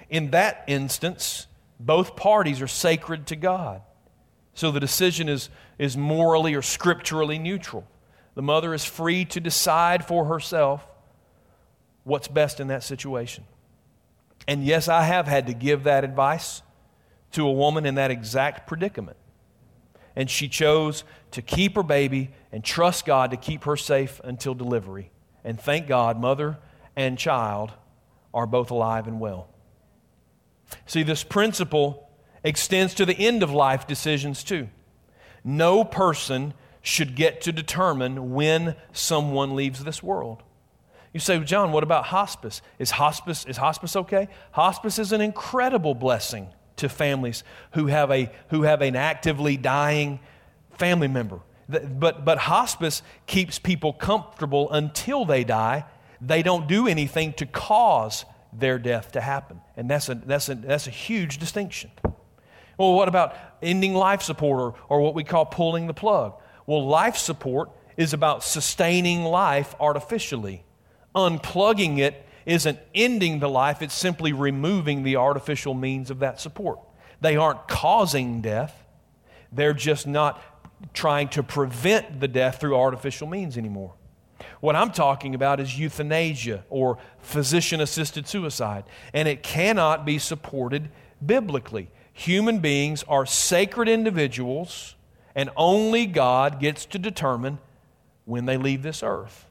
In 0.10 0.32
that 0.32 0.64
instance, 0.68 1.48
both 1.80 2.16
parties 2.16 2.62
are 2.62 2.68
sacred 2.68 3.28
to 3.28 3.36
God. 3.36 3.82
So 4.54 4.72
the 4.72 4.80
decision 4.80 5.30
is, 5.30 5.50
is 5.80 5.96
morally 5.96 6.54
or 6.54 6.62
scripturally 6.62 7.40
neutral. 7.40 7.88
The 8.36 8.42
mother 8.42 8.74
is 8.74 8.86
free 8.86 9.26
to 9.26 9.40
decide 9.40 10.06
for 10.06 10.26
herself 10.26 10.86
what's 12.04 12.28
best 12.28 12.60
in 12.60 12.68
that 12.68 12.84
situation. 12.84 13.44
And 14.48 14.64
yes, 14.64 14.88
I 14.88 15.04
have 15.04 15.28
had 15.28 15.48
to 15.48 15.54
give 15.54 15.84
that 15.84 16.04
advice 16.04 16.62
to 17.34 17.48
a 17.48 17.52
woman 17.52 17.86
in 17.86 17.96
that 17.96 18.12
exact 18.12 18.68
predicament. 18.68 19.18
And 20.16 20.30
she 20.30 20.48
chose 20.50 21.04
to 21.32 21.42
keep 21.42 21.76
her 21.76 21.84
baby 21.84 22.32
and 22.52 22.64
trust 22.64 23.06
God 23.06 23.32
to 23.32 23.38
keep 23.38 23.64
her 23.64 23.78
safe 23.78 24.20
until 24.24 24.54
delivery. 24.54 25.12
And 25.44 25.60
thank 25.60 25.88
God, 25.88 26.20
mother 26.20 26.58
and 26.96 27.18
child 27.18 27.72
are 28.34 28.46
both 28.46 28.72
alive 28.72 29.08
and 29.08 29.20
well. 29.20 29.48
See, 30.86 31.04
this 31.04 31.24
principle 31.24 32.10
extends 32.44 32.94
to 32.96 33.06
the 33.06 33.18
end 33.18 33.44
of 33.44 33.52
life 33.52 33.88
decisions 33.88 34.44
too. 34.44 34.70
No 35.44 35.84
person 35.84 36.54
should 36.82 37.16
get 37.16 37.42
to 37.42 37.52
determine 37.52 38.34
when 38.34 38.76
someone 38.92 39.56
leaves 39.56 39.84
this 39.84 40.02
world. 40.02 40.44
You 41.14 41.20
say, 41.20 41.38
well, 41.38 41.46
John, 41.46 41.72
what 41.72 41.84
about 41.84 42.06
hospice? 42.06 42.62
Is 42.80 42.92
hospice 42.92 43.46
is 43.46 43.58
hospice 43.58 43.96
okay? 43.96 44.30
Hospice 44.52 44.98
is 44.98 45.12
an 45.12 45.22
incredible 45.22 45.94
blessing 45.94 46.48
to 46.78 46.90
families 46.90 47.44
who 47.74 47.88
have 47.88 48.12
a 48.12 48.32
who 48.50 48.64
have 48.64 48.82
an 48.82 48.96
actively 48.96 49.58
dying 49.58 50.20
family 50.78 51.08
member. 51.08 51.40
But 51.68 52.26
but 52.26 52.38
hospice 52.38 53.04
keeps 53.28 53.60
people 53.60 53.94
comfortable 53.94 54.72
until 54.72 55.26
they 55.26 55.44
die. 55.44 55.86
They 56.22 56.44
don't 56.44 56.68
do 56.68 56.88
anything 56.88 57.34
to 57.34 57.46
cause 57.46 58.26
their 58.54 58.80
death 58.80 59.12
to 59.14 59.22
happen. 59.22 59.62
And 59.76 59.90
that's 59.90 60.10
a 60.10 60.16
that's 60.16 60.50
a 60.50 60.56
that's 60.56 60.88
a 60.88 60.92
huge 60.92 61.38
distinction. 61.40 61.92
Well, 62.78 62.94
what 62.94 63.10
about 63.10 63.36
ending 63.62 63.94
life 63.94 64.22
support 64.22 64.60
or, 64.60 64.76
or 64.90 65.02
what 65.02 65.14
we 65.14 65.24
call 65.24 65.46
pulling 65.46 65.88
the 65.88 65.94
plug? 65.94 66.34
Well, 66.66 66.86
life 66.86 67.18
support 67.18 67.70
is 67.98 68.14
about 68.14 68.44
sustaining 68.44 69.24
life 69.24 69.76
artificially. 69.80 70.64
Unplugging 71.16 72.00
it 72.00 72.26
isn't 72.46 72.80
ending 72.96 73.40
the 73.40 73.50
life, 73.50 73.82
it's 73.82 73.94
simply 73.94 74.34
removing 74.34 75.04
the 75.04 75.16
artificial 75.16 75.74
means 75.74 76.10
of 76.10 76.20
that 76.20 76.40
support. 76.40 76.80
They 77.20 77.36
aren't 77.36 77.68
causing 77.68 78.42
death, 78.42 78.86
they're 79.52 79.74
just 79.74 80.08
not 80.08 80.42
trying 80.94 81.28
to 81.30 81.44
prevent 81.44 82.20
the 82.20 82.28
death 82.28 82.60
through 82.60 82.76
artificial 82.76 83.28
means 83.28 83.58
anymore. 83.58 83.94
What 84.60 84.76
I'm 84.76 84.92
talking 84.92 85.36
about 85.36 85.60
is 85.60 85.78
euthanasia 85.78 86.64
or 86.70 86.98
physician 87.20 87.82
assisted 87.82 88.28
suicide, 88.28 88.86
and 89.14 89.28
it 89.28 89.44
cannot 89.44 90.06
be 90.06 90.18
supported 90.18 90.90
biblically. 91.24 91.92
Human 92.14 92.60
beings 92.60 93.04
are 93.08 93.26
sacred 93.26 93.88
individuals 93.88 94.96
and 95.36 95.50
only 95.56 96.06
God 96.06 96.60
gets 96.60 96.86
to 96.88 97.00
determine 97.00 97.60
when 98.26 98.46
they 98.46 98.58
leave 98.58 98.84
this 98.84 99.04
earth. 99.04 99.46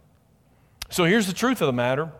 So 0.88 1.05
here's 1.05 1.27
the 1.27 1.33
truth 1.33 1.61
of 1.61 1.66
the 1.66 1.73
matter 1.73 2.11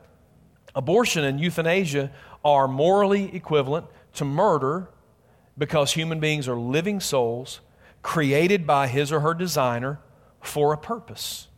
abortion 0.75 1.25
and 1.25 1.41
euthanasia 1.41 2.13
are 2.45 2.69
morally 2.69 3.35
equivalent 3.35 3.87
to 4.15 4.25
murder 4.25 4.89
because 5.59 5.93
human 5.93 6.21
beings 6.21 6.49
are 6.49 6.57
living 6.57 7.01
souls 7.01 7.61
created 8.03 8.67
by 8.67 8.87
his 8.87 9.13
or 9.13 9.21
her 9.21 9.35
designer 9.35 9.99
for 10.41 10.73
a 10.73 10.79
purpose. 10.79 11.49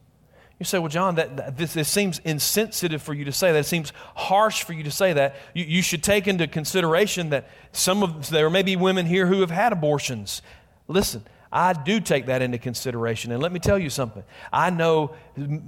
You 0.59 0.65
say, 0.65 0.79
well, 0.79 0.89
John, 0.89 1.17
that, 1.17 1.37
that 1.37 1.57
this, 1.57 1.75
this, 1.75 1.89
seems 1.89 2.21
insensitive 2.21 3.03
for 3.03 3.15
you 3.15 3.25
to 3.25 3.33
say 3.33 3.53
that. 3.53 3.59
It 3.59 3.65
seems 3.65 3.93
harsh 4.15 4.63
for 4.63 4.73
you 4.73 4.85
to 4.85 4.91
say 4.91 5.13
that. 5.13 5.35
You, 5.55 5.65
you 5.65 5.83
should 5.83 6.05
take 6.05 6.29
into 6.29 6.47
consideration 6.47 7.31
that 7.31 7.51
some 7.73 8.03
of 8.03 8.31
there 8.31 8.49
may 8.49 8.63
be 8.63 8.77
women 8.77 9.07
here 9.07 9.27
who 9.27 9.41
have 9.41 9.51
had 9.51 9.73
abortions. 9.73 10.41
Listen, 10.87 11.25
I 11.53 11.75
do 11.75 12.01
take 12.01 12.27
that 12.27 12.41
into 12.41 12.59
consideration. 12.59 13.31
And 13.31 13.43
let 13.43 13.53
me 13.53 13.61
tell 13.61 13.79
you 13.79 13.91
something. 13.91 14.25
I 14.53 14.71
know, 14.71 15.15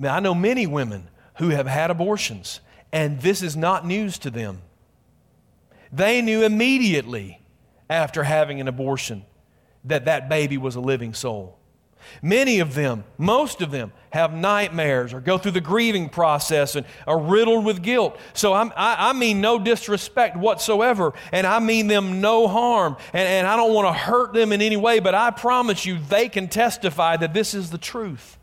I 0.02 0.20
know 0.20 0.34
many 0.34 0.66
women 0.66 1.08
who 1.36 1.50
have 1.50 1.66
had 1.66 1.90
abortions, 1.90 2.60
and 2.92 3.20
this 3.20 3.42
is 3.42 3.56
not 3.56 3.86
news 3.86 4.18
to 4.20 4.30
them. 4.30 4.62
They 5.92 6.22
knew 6.22 6.42
immediately 6.42 7.40
after 7.90 8.24
having 8.24 8.60
an 8.60 8.68
abortion 8.68 9.24
that 9.84 10.06
that 10.06 10.28
baby 10.28 10.56
was 10.56 10.74
a 10.74 10.80
living 10.80 11.12
soul. 11.12 11.58
Many 12.22 12.60
of 12.60 12.74
them, 12.74 13.04
most 13.18 13.60
of 13.62 13.70
them, 13.70 13.92
have 14.10 14.32
nightmares 14.32 15.12
or 15.12 15.20
go 15.20 15.38
through 15.38 15.52
the 15.52 15.60
grieving 15.60 16.08
process 16.08 16.76
and 16.76 16.86
are 17.06 17.18
riddled 17.18 17.64
with 17.64 17.82
guilt. 17.82 18.18
So 18.32 18.52
I, 18.52 18.70
I 18.76 19.12
mean 19.12 19.40
no 19.40 19.58
disrespect 19.58 20.36
whatsoever, 20.36 21.12
and 21.32 21.46
I 21.46 21.58
mean 21.58 21.88
them 21.88 22.20
no 22.20 22.46
harm, 22.46 22.96
and, 23.12 23.26
and 23.26 23.46
I 23.46 23.56
don't 23.56 23.74
want 23.74 23.88
to 23.88 23.92
hurt 23.92 24.32
them 24.32 24.52
in 24.52 24.62
any 24.62 24.76
way, 24.76 25.00
but 25.00 25.14
I 25.14 25.30
promise 25.30 25.84
you 25.84 25.98
they 25.98 26.28
can 26.28 26.48
testify 26.48 27.16
that 27.16 27.34
this 27.34 27.54
is 27.54 27.70
the 27.70 27.78
truth. 27.78 28.38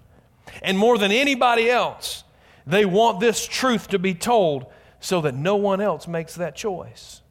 And 0.61 0.77
more 0.77 0.97
than 0.97 1.11
anybody 1.11 1.69
else, 1.69 2.23
they 2.67 2.85
want 2.85 3.19
this 3.19 3.45
truth 3.45 3.87
to 3.89 3.99
be 3.99 4.13
told 4.13 4.65
so 4.99 5.21
that 5.21 5.35
no 5.35 5.55
one 5.55 5.81
else 5.81 6.07
makes 6.07 6.35
that 6.35 6.55
choice. 6.55 7.21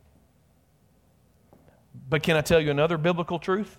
But 2.08 2.22
can 2.22 2.36
I 2.36 2.40
tell 2.40 2.60
you 2.60 2.70
another 2.70 2.98
biblical 2.98 3.38
truth? 3.38 3.76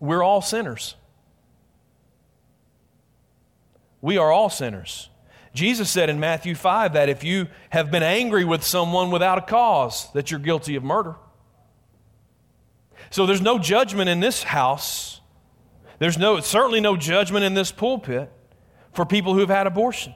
We're 0.00 0.22
all 0.22 0.42
sinners. 0.42 0.96
We 4.06 4.18
are 4.18 4.30
all 4.30 4.50
sinners. 4.50 5.08
Jesus 5.52 5.90
said 5.90 6.08
in 6.08 6.20
Matthew 6.20 6.54
5 6.54 6.92
that 6.92 7.08
if 7.08 7.24
you 7.24 7.48
have 7.70 7.90
been 7.90 8.04
angry 8.04 8.44
with 8.44 8.62
someone 8.62 9.10
without 9.10 9.36
a 9.36 9.40
cause, 9.40 10.12
that 10.12 10.30
you're 10.30 10.38
guilty 10.38 10.76
of 10.76 10.84
murder. 10.84 11.16
So 13.10 13.26
there's 13.26 13.40
no 13.40 13.58
judgment 13.58 14.08
in 14.08 14.20
this 14.20 14.44
house. 14.44 15.20
There's 15.98 16.16
no, 16.18 16.38
certainly 16.38 16.80
no 16.80 16.96
judgment 16.96 17.44
in 17.44 17.54
this 17.54 17.72
pulpit 17.72 18.30
for 18.92 19.04
people 19.04 19.34
who've 19.34 19.48
had 19.48 19.66
abortion. 19.66 20.14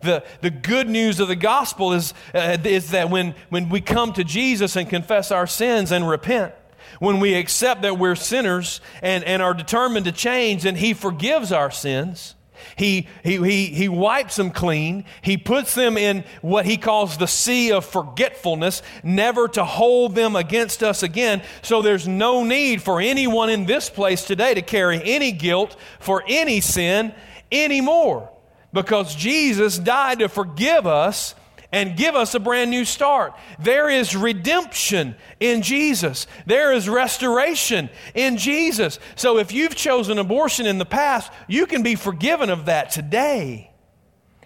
The, 0.00 0.24
the 0.40 0.50
good 0.50 0.88
news 0.88 1.20
of 1.20 1.28
the 1.28 1.36
gospel 1.36 1.92
is, 1.92 2.14
uh, 2.32 2.56
is 2.64 2.92
that 2.92 3.10
when, 3.10 3.34
when 3.50 3.68
we 3.68 3.82
come 3.82 4.14
to 4.14 4.24
Jesus 4.24 4.76
and 4.76 4.88
confess 4.88 5.30
our 5.30 5.46
sins 5.46 5.92
and 5.92 6.08
repent, 6.08 6.54
when 7.00 7.20
we 7.20 7.34
accept 7.34 7.82
that 7.82 7.98
we're 7.98 8.16
sinners 8.16 8.80
and, 9.02 9.22
and 9.24 9.42
are 9.42 9.52
determined 9.52 10.06
to 10.06 10.12
change, 10.12 10.64
and 10.64 10.78
He 10.78 10.94
forgives 10.94 11.52
our 11.52 11.70
sins, 11.70 12.35
he, 12.76 13.08
he, 13.22 13.36
he, 13.38 13.66
he 13.66 13.88
wipes 13.88 14.36
them 14.36 14.50
clean. 14.50 15.04
He 15.22 15.36
puts 15.36 15.74
them 15.74 15.96
in 15.96 16.24
what 16.42 16.66
he 16.66 16.76
calls 16.76 17.16
the 17.16 17.26
sea 17.26 17.72
of 17.72 17.84
forgetfulness, 17.84 18.82
never 19.02 19.48
to 19.48 19.64
hold 19.64 20.14
them 20.14 20.36
against 20.36 20.82
us 20.82 21.02
again. 21.02 21.42
So 21.62 21.82
there's 21.82 22.08
no 22.08 22.44
need 22.44 22.82
for 22.82 23.00
anyone 23.00 23.50
in 23.50 23.66
this 23.66 23.90
place 23.90 24.24
today 24.24 24.54
to 24.54 24.62
carry 24.62 25.00
any 25.04 25.32
guilt 25.32 25.76
for 26.00 26.22
any 26.26 26.60
sin 26.60 27.14
anymore 27.50 28.30
because 28.72 29.14
Jesus 29.14 29.78
died 29.78 30.18
to 30.18 30.28
forgive 30.28 30.86
us 30.86 31.34
and 31.72 31.96
give 31.96 32.14
us 32.14 32.34
a 32.34 32.40
brand 32.40 32.70
new 32.70 32.84
start. 32.84 33.34
There 33.58 33.88
is 33.88 34.16
redemption 34.16 35.16
in 35.40 35.62
Jesus, 35.62 36.26
there 36.46 36.72
is 36.72 36.88
restoration 36.88 37.90
in 38.14 38.36
Jesus. 38.36 38.98
So 39.14 39.38
if 39.38 39.52
you've 39.52 39.74
chosen 39.74 40.18
abortion 40.18 40.66
in 40.66 40.78
the 40.78 40.86
past, 40.86 41.32
you 41.48 41.66
can 41.66 41.82
be 41.82 41.94
forgiven 41.94 42.50
of 42.50 42.66
that 42.66 42.90
today. 42.90 43.70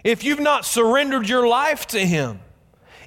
If 0.02 0.24
you've 0.24 0.40
not 0.40 0.64
surrendered 0.64 1.28
your 1.28 1.46
life 1.46 1.86
to 1.88 1.98
Him, 1.98 2.40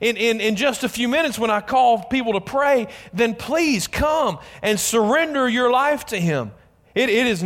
in, 0.01 0.17
in, 0.17 0.41
in 0.41 0.55
just 0.55 0.83
a 0.83 0.89
few 0.89 1.07
minutes 1.07 1.39
when 1.39 1.49
I 1.49 1.61
call 1.61 2.03
people 2.03 2.33
to 2.33 2.41
pray, 2.41 2.87
then 3.13 3.35
please 3.35 3.87
come 3.87 4.39
and 4.61 4.79
surrender 4.79 5.47
your 5.47 5.71
life 5.71 6.05
to 6.07 6.19
Him. 6.19 6.51
It, 6.93 7.09
it 7.09 7.25
is 7.25 7.41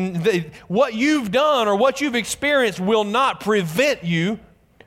what 0.67 0.93
you've 0.93 1.32
done 1.32 1.67
or 1.67 1.75
what 1.75 2.01
you've 2.01 2.15
experienced 2.15 2.80
will 2.80 3.03
not 3.03 3.39
prevent 3.39 4.03
you 4.03 4.39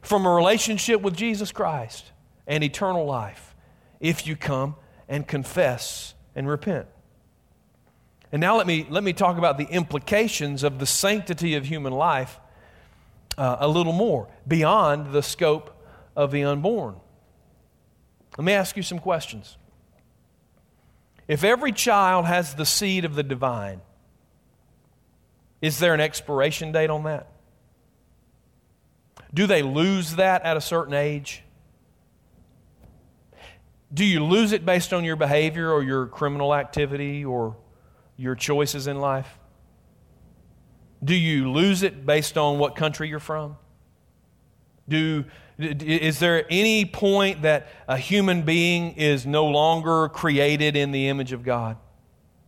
from 0.03 0.27
a 0.27 0.31
relationship 0.31 1.01
with 1.03 1.17
Jesus 1.17 1.53
Christ 1.53 2.13
and 2.47 2.65
eternal 2.65 3.05
life 3.05 3.55
if 4.01 4.27
you 4.27 4.37
come 4.37 4.77
and 5.09 5.27
confess 5.27 6.15
and 6.35 6.49
repent. 6.49 6.87
And 8.33 8.41
now 8.41 8.57
let 8.57 8.67
me, 8.67 8.87
let 8.89 9.03
me 9.03 9.13
talk 9.13 9.39
about 9.39 9.59
the 9.59 9.65
implications 9.65 10.63
of 10.63 10.79
the 10.79 10.87
sanctity 10.87 11.55
of 11.55 11.65
human 11.65 11.93
life 11.93 12.39
uh, 13.37 13.57
a 13.61 13.69
little 13.69 13.93
more, 13.93 14.29
beyond 14.47 15.13
the 15.13 15.23
scope 15.23 15.83
of 16.15 16.31
the 16.31 16.45
unborn. 16.45 16.97
Let 18.37 18.45
me 18.45 18.53
ask 18.53 18.77
you 18.77 18.83
some 18.83 18.99
questions. 18.99 19.57
If 21.27 21.45
every 21.45 21.73
child 21.73 22.27
has 22.27 22.55
the 22.55 22.67
seed 22.67 23.05
of 23.05 23.15
the 23.15 23.23
divine, 23.23 23.81
is 25.61 25.79
there 25.79 25.95
an 25.95 26.01
expiration 26.01 26.73
date 26.73 26.91
on 26.91 27.05
that? 27.05 27.29
Do 29.33 29.46
they 29.46 29.62
lose 29.62 30.16
that 30.16 30.42
at 30.42 30.57
a 30.57 30.61
certain 30.61 30.94
age? 30.94 31.42
Do 33.92 34.05
you 34.05 34.25
lose 34.25 34.53
it 34.53 34.64
based 34.64 34.92
on 34.92 35.05
your 35.05 35.16
behavior 35.16 35.70
or 35.70 35.83
your 35.83 36.07
criminal 36.07 36.55
activity 36.55 37.25
or 37.25 37.57
your 38.16 38.35
choices 38.35 38.87
in 38.87 39.01
life? 39.01 39.38
Do 41.03 41.14
you 41.14 41.51
lose 41.51 41.83
it 41.83 42.05
based 42.05 42.37
on 42.37 42.59
what 42.59 42.77
country 42.77 43.09
you're 43.09 43.18
from? 43.18 43.57
Do, 44.88 45.25
is 45.59 46.18
there 46.18 46.44
any 46.51 46.85
point 46.85 47.42
that 47.42 47.68
a 47.88 47.96
human 47.96 48.42
being 48.42 48.92
is 48.92 49.27
no 49.27 49.46
longer 49.46 50.09
created 50.09 50.77
in 50.77 50.90
the 50.90 51.09
image 51.09 51.33
of 51.33 51.42
God? 51.42 51.77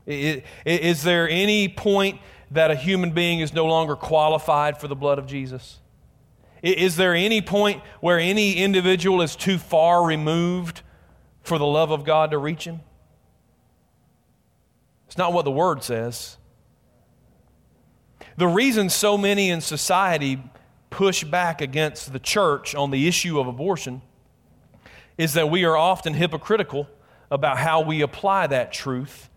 Is 0.07 1.03
there 1.03 1.29
any 1.29 1.68
point 1.68 2.20
that 2.51 2.70
a 2.70 2.75
human 2.75 3.12
being 3.12 3.40
is 3.40 3.53
no 3.53 3.66
longer 3.66 3.96
qualified 3.96 4.81
for 4.81 4.88
the 4.88 4.96
blood 4.96 5.18
of 5.18 5.27
Jesus? 5.27 5.79
Is 6.62 6.96
there 6.96 7.14
any 7.14 7.42
point 7.42 7.83
where 8.01 8.18
any 8.18 8.55
individual 8.55 9.20
is 9.20 9.35
too 9.35 9.59
far 9.59 10.05
removed 10.05 10.83
for 11.42 11.59
the 11.59 11.66
love 11.66 11.90
of 11.90 12.05
God 12.05 12.31
to 12.31 12.38
reach 12.38 12.64
him? 12.64 12.81
It's 15.09 15.18
not 15.18 15.33
what 15.33 15.44
the 15.44 15.51
Word 15.51 15.83
says. 15.83 16.37
The 18.37 18.46
reason 18.46 18.88
so 18.88 19.18
many 19.18 19.51
in 19.51 19.61
society 19.61 20.42
push 20.88 21.25
back 21.25 21.61
against 21.61 22.12
the 22.12 22.18
church 22.18 22.75
on 22.75 22.90
the 22.90 23.09
issue 23.09 23.40
of 23.40 23.46
abortion 23.46 24.03
is 25.18 25.35
that 25.35 25.51
we 25.51 25.64
are 25.64 25.77
often 25.77 26.14
hypocritical 26.14 26.88
about 27.31 27.59
how 27.59 27.81
we 27.81 28.03
apply 28.03 28.46
that 28.46 28.72
truth, 28.72 29.29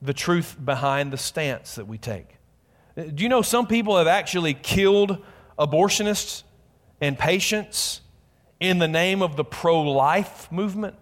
the 0.00 0.14
truth 0.14 0.56
behind 0.64 1.12
the 1.12 1.16
stance 1.16 1.74
that 1.74 1.86
we 1.86 1.98
take. 1.98 2.36
Do 2.96 3.22
you 3.22 3.28
know 3.28 3.42
some 3.42 3.66
people 3.66 3.96
have 3.98 4.06
actually 4.06 4.54
killed 4.54 5.24
abortionists 5.58 6.44
and 7.00 7.18
patients 7.18 8.00
in 8.60 8.78
the 8.78 8.88
name 8.88 9.22
of 9.22 9.36
the 9.36 9.44
pro 9.44 9.80
life 9.82 10.50
movement. 10.50 10.94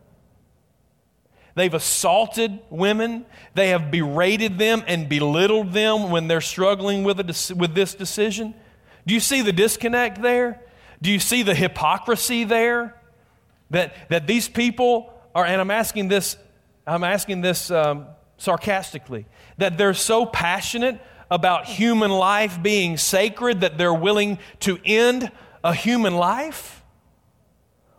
They've 1.55 1.73
assaulted 1.73 2.59
women. 2.69 3.25
They 3.55 3.71
have 3.71 3.91
berated 3.91 4.59
them 4.59 4.85
and 4.87 5.09
belittled 5.09 5.73
them 5.73 6.11
when 6.11 6.29
they're 6.29 6.43
struggling 6.43 7.03
with, 7.03 7.19
a, 7.19 7.55
with 7.55 7.75
this 7.75 7.95
decision. 7.95 8.55
Do 9.07 9.15
you 9.15 9.21
see 9.21 9.41
the 9.41 9.55
disconnect 9.55 10.21
there? 10.21 10.61
Do 11.01 11.11
you 11.11 11.19
see 11.19 11.43
the 11.43 11.55
hypocrisy 11.55 12.45
there? 12.45 12.95
That, 13.71 13.95
that 14.11 14.27
these 14.27 14.49
people 14.49 15.13
are, 15.35 15.47
and 15.47 15.61
I'm 15.61 15.71
asking 15.71 16.09
this, 16.09 16.37
I'm 16.87 17.05
asking 17.05 17.41
this 17.41 17.71
um, 17.71 18.07
sarcastically, 18.37 19.25
that 19.57 19.79
they're 19.79 19.95
so 19.95 20.27
passionate 20.27 21.01
about 21.31 21.65
human 21.65 22.11
life 22.11 22.63
being 22.63 22.97
sacred 22.97 23.63
that 23.63 23.79
they're 23.79 23.95
willing 23.95 24.39
to 24.61 24.79
end 24.85 25.33
a 25.67 25.75
human 25.75 26.15
life? 26.15 26.83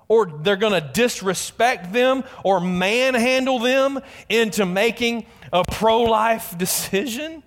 Or 0.07 0.25
they're 0.25 0.55
going 0.55 0.81
to 0.81 0.89
disrespect 0.93 1.91
them 1.91 2.23
or 2.43 2.61
manhandle 2.61 3.59
them 3.59 3.99
into 4.29 4.65
making 4.65 5.25
a 5.51 5.63
pro 5.65 6.01
life 6.03 6.57
decision? 6.57 7.43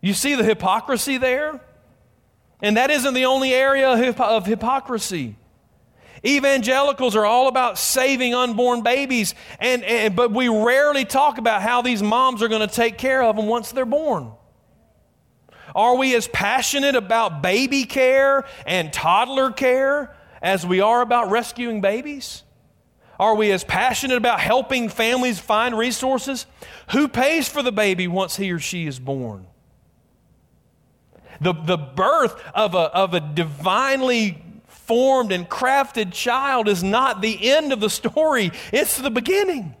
You 0.00 0.14
see 0.14 0.34
the 0.34 0.44
hypocrisy 0.44 1.18
there? 1.18 1.60
And 2.62 2.78
that 2.78 2.90
isn't 2.90 3.12
the 3.12 3.26
only 3.26 3.52
area 3.52 3.90
of 4.18 4.46
hypocrisy. 4.46 5.36
Evangelicals 6.24 7.14
are 7.14 7.26
all 7.26 7.48
about 7.48 7.76
saving 7.76 8.34
unborn 8.34 8.82
babies, 8.82 9.34
and, 9.60 9.84
and, 9.84 10.16
but 10.16 10.30
we 10.30 10.48
rarely 10.48 11.04
talk 11.04 11.36
about 11.36 11.60
how 11.60 11.82
these 11.82 12.02
moms 12.02 12.42
are 12.42 12.48
going 12.48 12.66
to 12.66 12.74
take 12.74 12.96
care 12.96 13.22
of 13.22 13.36
them 13.36 13.46
once 13.46 13.72
they're 13.72 13.84
born. 13.84 14.32
Are 15.74 15.96
we 15.96 16.14
as 16.14 16.28
passionate 16.28 16.94
about 16.94 17.42
baby 17.42 17.84
care 17.84 18.44
and 18.66 18.92
toddler 18.92 19.50
care 19.50 20.14
as 20.40 20.64
we 20.64 20.80
are 20.80 21.00
about 21.00 21.30
rescuing 21.30 21.80
babies? 21.80 22.44
Are 23.18 23.34
we 23.34 23.50
as 23.52 23.64
passionate 23.64 24.16
about 24.16 24.40
helping 24.40 24.88
families 24.88 25.38
find 25.38 25.76
resources? 25.76 26.46
Who 26.90 27.08
pays 27.08 27.48
for 27.48 27.62
the 27.62 27.72
baby 27.72 28.08
once 28.08 28.36
he 28.36 28.50
or 28.52 28.58
she 28.58 28.86
is 28.86 28.98
born? 28.98 29.46
The, 31.40 31.52
the 31.52 31.76
birth 31.76 32.40
of 32.54 32.74
a, 32.74 32.92
of 32.94 33.14
a 33.14 33.20
divinely 33.20 34.42
formed 34.66 35.32
and 35.32 35.48
crafted 35.48 36.12
child 36.12 36.68
is 36.68 36.82
not 36.82 37.20
the 37.20 37.50
end 37.50 37.72
of 37.72 37.80
the 37.80 37.90
story, 37.90 38.52
it's 38.72 38.98
the 38.98 39.10
beginning. 39.10 39.74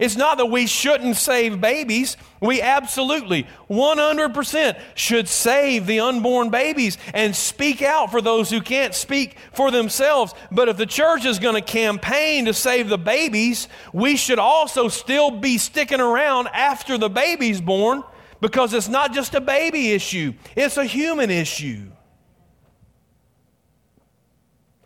It's 0.00 0.16
not 0.16 0.38
that 0.38 0.46
we 0.46 0.66
shouldn't 0.66 1.16
save 1.16 1.60
babies. 1.60 2.16
We 2.40 2.60
absolutely, 2.60 3.46
100% 3.70 4.78
should 4.94 5.28
save 5.28 5.86
the 5.86 6.00
unborn 6.00 6.50
babies 6.50 6.98
and 7.12 7.34
speak 7.34 7.80
out 7.80 8.10
for 8.10 8.20
those 8.20 8.50
who 8.50 8.60
can't 8.60 8.94
speak 8.94 9.36
for 9.52 9.70
themselves. 9.70 10.34
But 10.50 10.68
if 10.68 10.76
the 10.76 10.86
church 10.86 11.24
is 11.24 11.38
going 11.38 11.54
to 11.54 11.62
campaign 11.62 12.46
to 12.46 12.54
save 12.54 12.88
the 12.88 12.98
babies, 12.98 13.68
we 13.92 14.16
should 14.16 14.38
also 14.38 14.88
still 14.88 15.30
be 15.30 15.58
sticking 15.58 16.00
around 16.00 16.48
after 16.48 16.98
the 16.98 17.10
baby's 17.10 17.60
born 17.60 18.02
because 18.40 18.74
it's 18.74 18.88
not 18.88 19.14
just 19.14 19.34
a 19.34 19.40
baby 19.40 19.92
issue, 19.92 20.34
it's 20.56 20.76
a 20.76 20.84
human 20.84 21.30
issue. 21.30 21.90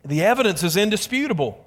The 0.05 0.23
evidence 0.23 0.62
is 0.62 0.77
indisputable 0.77 1.64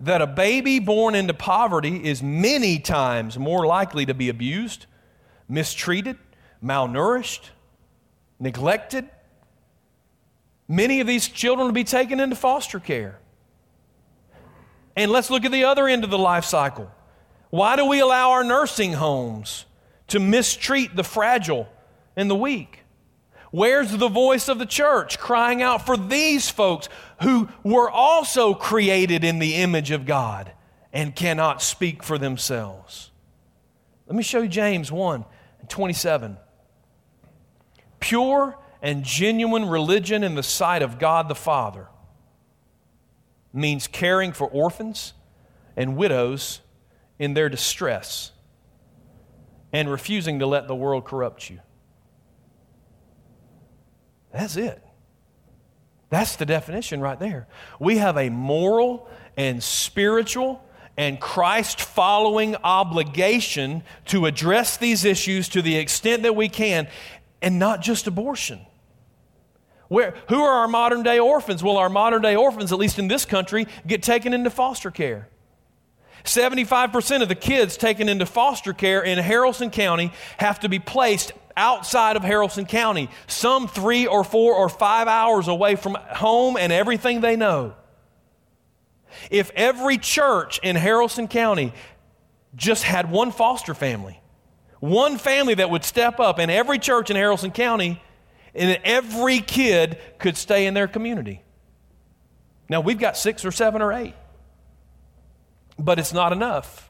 that 0.00 0.22
a 0.22 0.26
baby 0.26 0.78
born 0.78 1.14
into 1.14 1.34
poverty 1.34 2.08
is 2.08 2.22
many 2.22 2.78
times 2.78 3.38
more 3.38 3.66
likely 3.66 4.06
to 4.06 4.14
be 4.14 4.28
abused, 4.30 4.86
mistreated, 5.48 6.16
malnourished, 6.64 7.50
neglected. 8.38 9.08
Many 10.66 11.00
of 11.00 11.06
these 11.06 11.28
children 11.28 11.66
will 11.66 11.74
be 11.74 11.84
taken 11.84 12.18
into 12.18 12.34
foster 12.34 12.80
care. 12.80 13.18
And 14.96 15.10
let's 15.10 15.30
look 15.30 15.44
at 15.44 15.52
the 15.52 15.64
other 15.64 15.86
end 15.86 16.02
of 16.02 16.10
the 16.10 16.18
life 16.18 16.44
cycle. 16.44 16.90
Why 17.50 17.76
do 17.76 17.84
we 17.84 18.00
allow 18.00 18.30
our 18.30 18.44
nursing 18.44 18.94
homes 18.94 19.66
to 20.08 20.18
mistreat 20.18 20.96
the 20.96 21.04
fragile 21.04 21.68
and 22.16 22.30
the 22.30 22.36
weak? 22.36 22.79
Where's 23.50 23.96
the 23.96 24.08
voice 24.08 24.48
of 24.48 24.58
the 24.58 24.66
church 24.66 25.18
crying 25.18 25.60
out 25.60 25.84
for 25.84 25.96
these 25.96 26.48
folks 26.48 26.88
who 27.22 27.48
were 27.64 27.90
also 27.90 28.54
created 28.54 29.24
in 29.24 29.40
the 29.40 29.56
image 29.56 29.90
of 29.90 30.06
God 30.06 30.52
and 30.92 31.16
cannot 31.16 31.60
speak 31.60 32.02
for 32.02 32.16
themselves? 32.16 33.10
Let 34.06 34.16
me 34.16 34.22
show 34.22 34.42
you 34.42 34.48
James 34.48 34.92
1 34.92 35.24
27. 35.68 36.36
Pure 37.98 38.58
and 38.82 39.04
genuine 39.04 39.68
religion 39.68 40.24
in 40.24 40.34
the 40.34 40.42
sight 40.42 40.82
of 40.82 40.98
God 40.98 41.28
the 41.28 41.34
Father 41.34 41.88
means 43.52 43.86
caring 43.86 44.32
for 44.32 44.48
orphans 44.48 45.12
and 45.76 45.96
widows 45.96 46.60
in 47.18 47.34
their 47.34 47.48
distress 47.48 48.32
and 49.72 49.90
refusing 49.90 50.38
to 50.38 50.46
let 50.46 50.66
the 50.66 50.74
world 50.74 51.04
corrupt 51.04 51.50
you. 51.50 51.60
That's 54.32 54.56
it. 54.56 54.82
That's 56.10 56.36
the 56.36 56.46
definition 56.46 57.00
right 57.00 57.18
there. 57.18 57.46
We 57.78 57.98
have 57.98 58.16
a 58.16 58.30
moral 58.30 59.08
and 59.36 59.62
spiritual 59.62 60.64
and 60.96 61.20
Christ 61.20 61.80
following 61.80 62.56
obligation 62.56 63.82
to 64.06 64.26
address 64.26 64.76
these 64.76 65.04
issues 65.04 65.48
to 65.50 65.62
the 65.62 65.76
extent 65.76 66.24
that 66.24 66.36
we 66.36 66.48
can, 66.48 66.88
and 67.40 67.58
not 67.58 67.80
just 67.80 68.06
abortion. 68.06 68.60
Where, 69.88 70.14
who 70.28 70.40
are 70.42 70.60
our 70.60 70.68
modern 70.68 71.02
day 71.02 71.18
orphans? 71.18 71.64
Well, 71.64 71.76
our 71.76 71.88
modern 71.88 72.22
day 72.22 72.36
orphans, 72.36 72.72
at 72.72 72.78
least 72.78 72.98
in 72.98 73.08
this 73.08 73.24
country, 73.24 73.66
get 73.86 74.02
taken 74.02 74.34
into 74.34 74.50
foster 74.50 74.90
care. 74.90 75.28
75% 76.24 77.22
of 77.22 77.28
the 77.28 77.34
kids 77.34 77.76
taken 77.76 78.08
into 78.08 78.26
foster 78.26 78.72
care 78.72 79.02
in 79.02 79.18
Haralson 79.18 79.72
County 79.72 80.12
have 80.36 80.60
to 80.60 80.68
be 80.68 80.78
placed 80.78 81.32
outside 81.60 82.16
of 82.16 82.22
Haralson 82.22 82.66
County, 82.66 83.10
some 83.26 83.68
three 83.68 84.06
or 84.06 84.24
four 84.24 84.54
or 84.54 84.68
five 84.68 85.06
hours 85.06 85.46
away 85.46 85.76
from 85.76 85.94
home 85.94 86.56
and 86.56 86.72
everything 86.72 87.20
they 87.20 87.36
know. 87.36 87.74
If 89.30 89.50
every 89.54 89.98
church 89.98 90.58
in 90.62 90.74
Haralson 90.74 91.28
County 91.28 91.72
just 92.56 92.82
had 92.82 93.10
one 93.10 93.30
foster 93.30 93.74
family, 93.74 94.20
one 94.80 95.18
family 95.18 95.54
that 95.54 95.70
would 95.70 95.84
step 95.84 96.18
up, 96.18 96.38
and 96.38 96.50
every 96.50 96.78
church 96.78 97.10
in 97.10 97.16
Haralson 97.16 97.52
County, 97.52 98.02
and 98.54 98.80
every 98.82 99.40
kid 99.40 99.98
could 100.18 100.36
stay 100.36 100.66
in 100.66 100.74
their 100.74 100.88
community. 100.88 101.42
Now, 102.68 102.80
we've 102.80 102.98
got 102.98 103.16
six 103.16 103.44
or 103.44 103.52
seven 103.52 103.82
or 103.82 103.92
eight, 103.92 104.14
but 105.78 105.98
it's 105.98 106.12
not 106.12 106.32
enough 106.32 106.89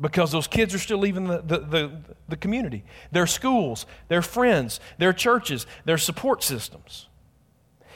because 0.00 0.32
those 0.32 0.46
kids 0.46 0.74
are 0.74 0.78
still 0.78 0.98
leaving 0.98 1.28
the, 1.28 1.38
the, 1.38 1.58
the, 1.58 1.92
the, 2.28 2.36
community, 2.36 2.84
their 3.12 3.26
schools, 3.26 3.86
their 4.08 4.22
friends, 4.22 4.80
their 4.98 5.12
churches, 5.12 5.66
their 5.84 5.98
support 5.98 6.42
systems. 6.42 7.08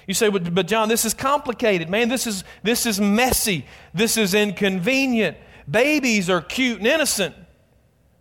You 0.06 0.14
say, 0.14 0.28
but, 0.30 0.54
but 0.54 0.66
John, 0.66 0.88
this 0.88 1.04
is 1.04 1.12
complicated. 1.12 1.90
Man, 1.90 2.08
this 2.08 2.26
is, 2.26 2.44
this 2.62 2.86
is 2.86 3.00
messy. 3.00 3.66
This 3.92 4.16
is 4.16 4.32
inconvenient. 4.32 5.36
Babies 5.70 6.30
are 6.30 6.40
cute 6.40 6.78
and 6.78 6.86
innocent. 6.86 7.34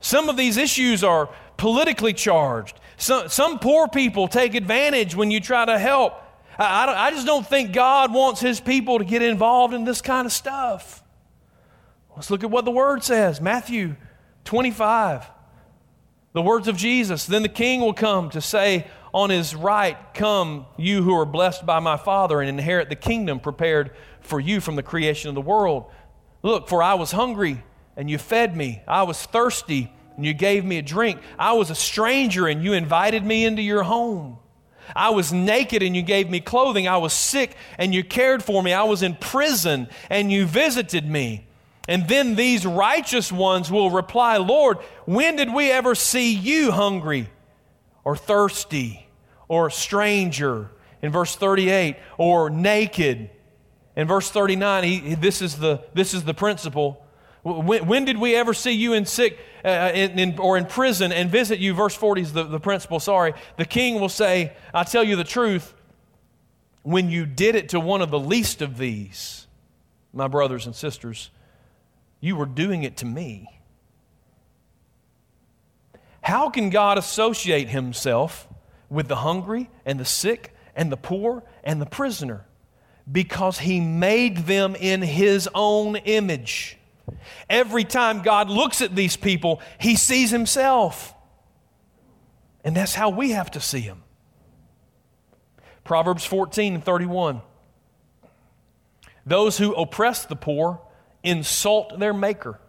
Some 0.02 0.28
of 0.28 0.38
these 0.38 0.58
issues 0.58 1.04
are 1.04 1.30
politically 1.56 2.14
charged. 2.14 2.80
Some, 2.98 3.30
some 3.30 3.60
poor 3.60 3.88
people 3.88 4.28
take 4.28 4.56
advantage 4.56 5.16
when 5.16 5.32
you 5.32 5.40
try 5.40 5.66
to 5.66 5.78
help. 5.78 6.14
I, 6.58 6.86
I, 6.86 7.06
I 7.08 7.12
just 7.12 7.26
don't 7.26 7.46
think 7.46 7.74
God 7.74 8.12
wants 8.12 8.42
his 8.42 8.60
people 8.60 8.98
to 9.00 9.06
get 9.06 9.22
involved 9.22 9.74
in 9.74 9.86
this 9.86 10.02
kind 10.02 10.26
of 10.26 10.34
stuff. 10.34 11.04
Let's 12.18 12.32
look 12.32 12.44
at 12.44 12.50
what 12.50 12.66
the 12.66 12.72
word 12.72 13.04
says 13.04 13.40
Matthew 13.40 13.96
25. 14.46 15.30
The 16.34 16.42
words 16.42 16.68
of 16.68 16.76
Jesus. 16.76 17.28
Then 17.28 17.44
the 17.44 17.50
king 17.50 17.80
will 17.80 17.94
come 17.94 18.32
to 18.32 18.42
say 18.42 18.88
on 19.14 19.30
his 19.30 19.54
right, 19.54 19.96
Come, 20.16 20.66
you 20.78 21.04
who 21.04 21.16
are 21.16 21.26
blessed 21.26 21.66
by 21.66 21.80
my 21.80 21.96
Father, 21.96 22.42
and 22.42 22.50
inherit 22.50 22.90
the 22.90 22.96
kingdom 22.96 23.40
prepared 23.40 23.92
for 24.22 24.40
you 24.40 24.60
from 24.62 24.76
the 24.76 24.84
creation 24.84 25.30
of 25.30 25.36
the 25.36 25.42
world. 25.42 25.92
Look, 26.42 26.68
for 26.68 26.82
I 26.82 26.96
was 26.96 27.12
hungry, 27.12 27.64
and 27.96 28.10
you 28.10 28.18
fed 28.18 28.58
me. 28.58 28.82
I 28.88 29.04
was 29.04 29.24
thirsty, 29.24 29.94
and 30.16 30.26
you 30.26 30.34
gave 30.34 30.66
me 30.66 30.80
a 30.80 30.82
drink. 30.82 31.20
I 31.38 31.54
was 31.54 31.70
a 31.70 31.76
stranger, 31.76 32.48
and 32.48 32.64
you 32.64 32.74
invited 32.74 33.24
me 33.24 33.46
into 33.46 33.62
your 33.62 33.84
home. 33.84 34.40
I 34.96 35.12
was 35.12 35.32
naked 35.32 35.84
and 35.84 35.96
you 35.96 36.02
gave 36.02 36.30
me 36.30 36.40
clothing. 36.40 36.88
I 36.88 36.98
was 36.98 37.12
sick 37.12 37.58
and 37.78 37.94
you 37.94 38.06
cared 38.06 38.42
for 38.42 38.64
me. 38.64 38.72
I 38.72 38.84
was 38.84 39.04
in 39.04 39.16
prison 39.16 39.90
and 40.10 40.32
you 40.32 40.46
visited 40.46 41.06
me. 41.06 41.47
And 41.88 42.08
then 42.08 42.36
these 42.36 42.66
righteous 42.66 43.32
ones 43.32 43.72
will 43.72 43.90
reply, 43.90 44.38
Lord, 44.38 44.78
when 45.06 45.38
did 45.38 45.54
we 45.54 45.72
ever 45.72 45.96
see 45.96 46.34
you 46.34 46.72
hungry 46.72 47.30
or 48.04 48.16
thirsty 48.18 49.08
or 49.48 49.68
a 49.68 49.72
stranger? 49.72 50.72
In 51.02 51.12
verse 51.12 51.36
38, 51.36 51.96
or 52.18 52.50
naked. 52.50 53.30
In 53.96 54.08
verse 54.08 54.30
39, 54.32 54.84
he, 54.84 55.16
this, 55.16 55.42
is 55.42 55.58
the, 55.58 55.84
this 55.94 56.14
is 56.14 56.24
the 56.24 56.34
principle. 56.34 57.06
When, 57.44 57.86
when 57.86 58.04
did 58.04 58.18
we 58.18 58.36
ever 58.36 58.54
see 58.54 58.72
you 58.72 58.94
in 58.94 59.06
sick 59.06 59.38
uh, 59.64 59.92
in, 59.94 60.18
in, 60.20 60.40
or 60.40 60.58
in 60.58 60.66
prison 60.66 61.12
and 61.12 61.30
visit 61.30 61.60
you? 61.60 61.74
Verse 61.74 61.96
40 61.96 62.22
is 62.22 62.34
the, 62.34 62.44
the 62.44 62.60
principle, 62.60 63.00
sorry. 63.00 63.34
The 63.58 63.66
king 63.66 64.02
will 64.02 64.10
say, 64.10 64.54
I 64.74 64.84
tell 64.84 65.04
you 65.04 65.16
the 65.16 65.24
truth, 65.24 65.74
when 66.82 67.10
you 67.10 67.26
did 67.26 67.56
it 67.56 67.70
to 67.70 67.80
one 67.80 68.02
of 68.02 68.10
the 68.10 68.20
least 68.20 68.62
of 68.62 68.78
these, 68.78 69.48
my 70.14 70.28
brothers 70.28 70.66
and 70.66 70.76
sisters, 70.76 71.30
you 72.20 72.36
were 72.36 72.46
doing 72.46 72.84
it 72.84 72.98
to 72.98 73.06
me. 73.06 73.48
How 76.22 76.50
can 76.50 76.70
God 76.70 76.98
associate 76.98 77.70
himself 77.70 78.48
with 78.90 79.08
the 79.08 79.18
hungry 79.18 79.70
and 79.86 80.00
the 80.00 80.06
sick 80.06 80.54
and 80.76 80.92
the 80.92 80.98
poor 80.98 81.44
and 81.64 81.82
the 81.82 81.86
prisoner? 81.86 82.46
Because 83.10 83.60
he 83.60 83.80
made 83.80 84.40
them 84.40 84.76
in 84.76 85.02
his 85.02 85.48
own 85.56 85.96
image. 85.96 86.78
Every 87.50 87.86
time 87.86 88.22
God 88.22 88.50
looks 88.50 88.82
at 88.82 88.96
these 88.96 89.16
people, 89.16 89.62
he 89.80 89.96
sees 89.96 90.30
himself. 90.30 91.14
And 92.64 92.76
that's 92.76 92.94
how 92.94 93.10
we 93.10 93.32
have 93.32 93.52
to 93.52 93.62
see 93.62 93.80
him. 93.80 94.04
Proverbs 95.86 96.26
14 96.26 96.76
and 96.76 96.84
31. 96.84 97.42
Those 99.26 99.58
who 99.58 99.74
oppress 99.74 100.26
the 100.26 100.36
poor 100.36 100.82
insult 101.28 102.00
their 102.00 102.14
maker, 102.14 102.60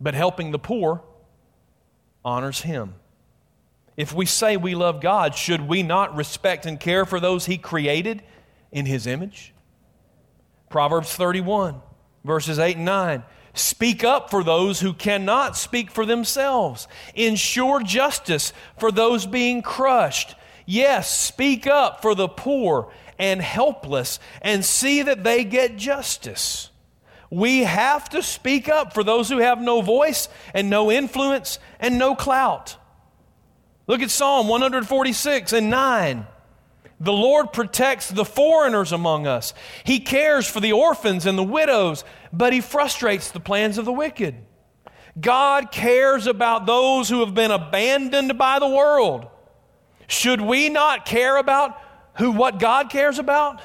but 0.00 0.14
helping 0.14 0.50
the 0.50 0.58
poor 0.58 1.02
honors 2.24 2.62
him. 2.62 2.94
If 3.96 4.12
we 4.12 4.26
say 4.26 4.56
we 4.56 4.74
love 4.74 5.00
God, 5.00 5.34
should 5.34 5.68
we 5.68 5.82
not 5.82 6.16
respect 6.16 6.66
and 6.66 6.80
care 6.80 7.04
for 7.04 7.20
those 7.20 7.46
he 7.46 7.58
created 7.58 8.22
in 8.72 8.86
his 8.86 9.06
image? 9.06 9.52
Proverbs 10.68 11.14
31, 11.14 11.80
verses 12.24 12.58
8 12.58 12.76
and 12.76 12.84
9. 12.84 13.22
Speak 13.52 14.02
up 14.02 14.30
for 14.30 14.42
those 14.42 14.80
who 14.80 14.92
cannot 14.92 15.56
speak 15.56 15.90
for 15.90 16.04
themselves. 16.04 16.88
Ensure 17.14 17.80
justice 17.82 18.52
for 18.78 18.90
those 18.90 19.26
being 19.26 19.62
crushed. 19.62 20.34
Yes, 20.66 21.08
speak 21.16 21.66
up 21.66 22.02
for 22.02 22.16
the 22.16 22.26
poor 22.26 22.90
and 23.18 23.40
helpless 23.40 24.18
and 24.42 24.64
see 24.64 25.02
that 25.02 25.22
they 25.22 25.44
get 25.44 25.76
justice. 25.76 26.70
We 27.34 27.64
have 27.64 28.08
to 28.10 28.22
speak 28.22 28.68
up 28.68 28.94
for 28.94 29.02
those 29.02 29.28
who 29.28 29.38
have 29.38 29.60
no 29.60 29.80
voice 29.80 30.28
and 30.54 30.70
no 30.70 30.92
influence 30.92 31.58
and 31.80 31.98
no 31.98 32.14
clout. 32.14 32.76
Look 33.88 34.02
at 34.02 34.12
Psalm 34.12 34.46
146 34.46 35.52
and 35.52 35.68
9. 35.68 36.26
The 37.00 37.12
Lord 37.12 37.52
protects 37.52 38.08
the 38.08 38.24
foreigners 38.24 38.92
among 38.92 39.26
us. 39.26 39.52
He 39.82 39.98
cares 39.98 40.46
for 40.46 40.60
the 40.60 40.72
orphans 40.72 41.26
and 41.26 41.36
the 41.36 41.42
widows, 41.42 42.04
but 42.32 42.52
he 42.52 42.60
frustrates 42.60 43.32
the 43.32 43.40
plans 43.40 43.78
of 43.78 43.84
the 43.84 43.92
wicked. 43.92 44.36
God 45.20 45.72
cares 45.72 46.28
about 46.28 46.66
those 46.66 47.08
who 47.08 47.18
have 47.24 47.34
been 47.34 47.50
abandoned 47.50 48.38
by 48.38 48.60
the 48.60 48.68
world. 48.68 49.26
Should 50.06 50.40
we 50.40 50.68
not 50.68 51.04
care 51.04 51.36
about 51.36 51.80
who 52.18 52.30
what 52.30 52.60
God 52.60 52.90
cares 52.90 53.18
about? 53.18 53.60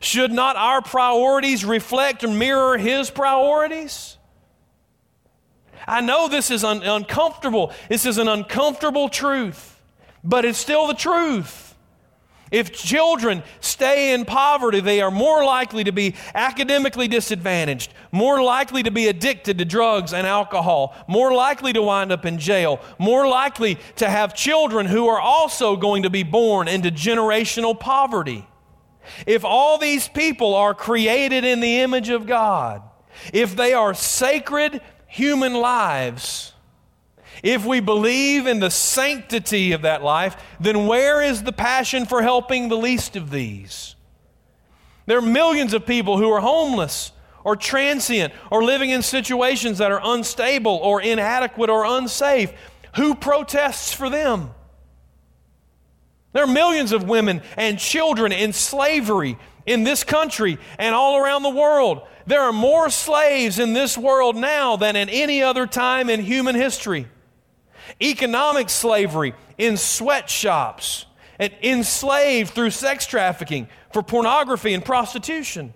Should 0.00 0.32
not 0.32 0.56
our 0.56 0.80
priorities 0.82 1.64
reflect 1.64 2.24
and 2.24 2.38
mirror 2.38 2.78
his 2.78 3.10
priorities? 3.10 4.16
I 5.86 6.00
know 6.00 6.28
this 6.28 6.50
is 6.50 6.64
un- 6.64 6.82
uncomfortable. 6.82 7.72
This 7.88 8.04
is 8.04 8.18
an 8.18 8.28
uncomfortable 8.28 9.08
truth, 9.08 9.80
but 10.22 10.44
it's 10.44 10.58
still 10.58 10.86
the 10.86 10.94
truth. 10.94 11.68
If 12.50 12.72
children 12.72 13.42
stay 13.60 14.14
in 14.14 14.24
poverty, 14.24 14.80
they 14.80 15.02
are 15.02 15.10
more 15.10 15.44
likely 15.44 15.84
to 15.84 15.92
be 15.92 16.14
academically 16.34 17.06
disadvantaged, 17.06 17.92
more 18.10 18.42
likely 18.42 18.82
to 18.84 18.90
be 18.90 19.08
addicted 19.08 19.58
to 19.58 19.66
drugs 19.66 20.14
and 20.14 20.26
alcohol, 20.26 20.94
more 21.06 21.34
likely 21.34 21.74
to 21.74 21.82
wind 21.82 22.10
up 22.10 22.24
in 22.24 22.38
jail, 22.38 22.80
more 22.98 23.28
likely 23.28 23.78
to 23.96 24.08
have 24.08 24.34
children 24.34 24.86
who 24.86 25.08
are 25.08 25.20
also 25.20 25.76
going 25.76 26.04
to 26.04 26.10
be 26.10 26.22
born 26.22 26.68
into 26.68 26.90
generational 26.90 27.78
poverty. 27.78 28.47
If 29.26 29.44
all 29.44 29.78
these 29.78 30.08
people 30.08 30.54
are 30.54 30.74
created 30.74 31.44
in 31.44 31.60
the 31.60 31.80
image 31.80 32.08
of 32.08 32.26
God, 32.26 32.82
if 33.32 33.56
they 33.56 33.72
are 33.72 33.94
sacred 33.94 34.80
human 35.06 35.54
lives, 35.54 36.52
if 37.42 37.64
we 37.64 37.80
believe 37.80 38.46
in 38.46 38.60
the 38.60 38.70
sanctity 38.70 39.72
of 39.72 39.82
that 39.82 40.02
life, 40.02 40.36
then 40.60 40.86
where 40.86 41.22
is 41.22 41.42
the 41.42 41.52
passion 41.52 42.06
for 42.06 42.22
helping 42.22 42.68
the 42.68 42.76
least 42.76 43.16
of 43.16 43.30
these? 43.30 43.94
There 45.06 45.18
are 45.18 45.22
millions 45.22 45.72
of 45.72 45.86
people 45.86 46.18
who 46.18 46.30
are 46.30 46.40
homeless 46.40 47.12
or 47.44 47.56
transient 47.56 48.32
or 48.50 48.62
living 48.62 48.90
in 48.90 49.02
situations 49.02 49.78
that 49.78 49.90
are 49.90 50.00
unstable 50.02 50.76
or 50.82 51.00
inadequate 51.00 51.70
or 51.70 51.84
unsafe. 51.84 52.52
Who 52.96 53.14
protests 53.14 53.92
for 53.92 54.10
them? 54.10 54.50
There 56.38 56.44
are 56.44 56.46
millions 56.46 56.92
of 56.92 57.02
women 57.02 57.42
and 57.56 57.80
children 57.80 58.30
in 58.30 58.52
slavery 58.52 59.36
in 59.66 59.82
this 59.82 60.04
country 60.04 60.56
and 60.78 60.94
all 60.94 61.16
around 61.16 61.42
the 61.42 61.50
world. 61.50 62.02
There 62.28 62.42
are 62.42 62.52
more 62.52 62.90
slaves 62.90 63.58
in 63.58 63.72
this 63.72 63.98
world 63.98 64.36
now 64.36 64.76
than 64.76 64.94
at 64.94 65.08
any 65.10 65.42
other 65.42 65.66
time 65.66 66.08
in 66.08 66.20
human 66.20 66.54
history 66.54 67.08
economic 68.00 68.70
slavery 68.70 69.34
in 69.56 69.76
sweatshops, 69.76 71.06
and 71.40 71.52
enslaved 71.60 72.50
through 72.50 72.70
sex 72.70 73.04
trafficking 73.04 73.66
for 73.92 74.04
pornography 74.04 74.74
and 74.74 74.84
prostitution. 74.84 75.74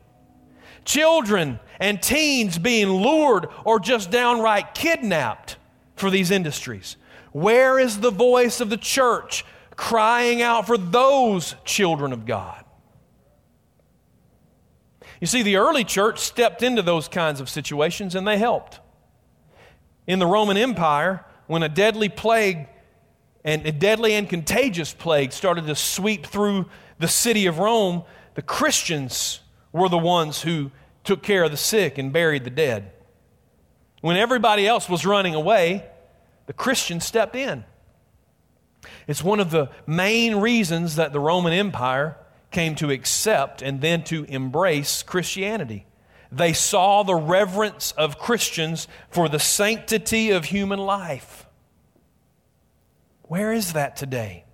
Children 0.85 1.59
and 1.81 2.01
teens 2.01 2.57
being 2.57 2.89
lured 2.89 3.49
or 3.65 3.81
just 3.81 4.13
downright 4.13 4.75
kidnapped 4.75 5.57
for 5.97 6.09
these 6.09 6.31
industries. 6.31 6.97
Where 7.33 7.81
is 7.81 7.99
the 7.99 8.13
voice 8.13 8.61
of 8.61 8.71
the 8.71 8.77
church 8.77 9.45
crying 9.77 10.43
out 10.43 10.67
for 10.67 10.77
those 10.77 11.55
children 11.65 12.13
of 12.13 12.27
God? 12.27 12.65
You 15.21 15.27
see, 15.27 15.43
the 15.43 15.57
early 15.57 15.85
church 15.85 16.19
stepped 16.19 16.63
into 16.63 16.83
those 16.83 17.07
kinds 17.07 17.41
of 17.41 17.49
situations 17.49 18.15
and 18.15 18.27
they 18.27 18.39
helped. 18.39 18.81
In 20.07 20.19
the 20.19 20.27
Roman 20.27 20.57
Empire, 20.57 21.25
when 21.47 21.63
a 21.63 21.69
deadly 21.69 22.09
plague 22.09 22.67
and 23.45 23.65
a 23.65 23.71
deadly 23.71 24.15
and 24.15 24.29
contagious 24.29 24.93
plague 24.93 25.33
started 25.33 25.67
to 25.67 25.77
sweep 25.77 26.27
through 26.27 26.67
the 26.99 27.09
city 27.09 27.47
of 27.47 27.59
Rome, 27.59 28.03
the 28.35 28.43
Christians 28.43 29.41
were 29.73 29.89
the 29.89 29.99
ones 29.99 30.43
who 30.43 30.71
took 31.05 31.23
care 31.23 31.45
of 31.45 31.51
the 31.51 31.57
sick 31.57 31.99
and 31.99 32.13
buried 32.13 32.45
the 32.45 32.51
dead. 32.51 32.93
When 34.01 34.17
everybody 34.17 34.67
else 34.67 34.89
was 34.89 35.07
running 35.07 35.35
away, 35.35 35.89
the 36.47 36.53
Christians 36.53 37.05
stepped 37.05 37.37
in. 37.37 37.65
It's 39.07 39.23
one 39.23 39.41
of 39.41 39.51
the 39.51 39.71
main 39.87 40.37
reasons 40.37 40.97
that 40.97 41.13
the 41.13 41.21
Roman 41.21 41.53
Empire 41.53 42.17
came 42.51 42.75
to 42.77 42.91
accept 42.91 43.63
and 43.63 43.81
then 43.81 44.05
to 44.05 44.25
embrace 44.25 45.03
Christianity. 45.03 45.87
They 46.31 46.53
saw 46.53 47.03
the 47.03 47.15
reverence 47.15 47.93
of 47.93 48.19
Christians 48.19 48.89
for 49.11 49.29
the 49.29 49.39
sanctity 49.39 50.31
of 50.31 50.47
human 50.47 50.79
life. 50.79 51.47
Where 53.23 53.53
is 53.53 53.73
that 53.75 53.97
today? 53.97 54.45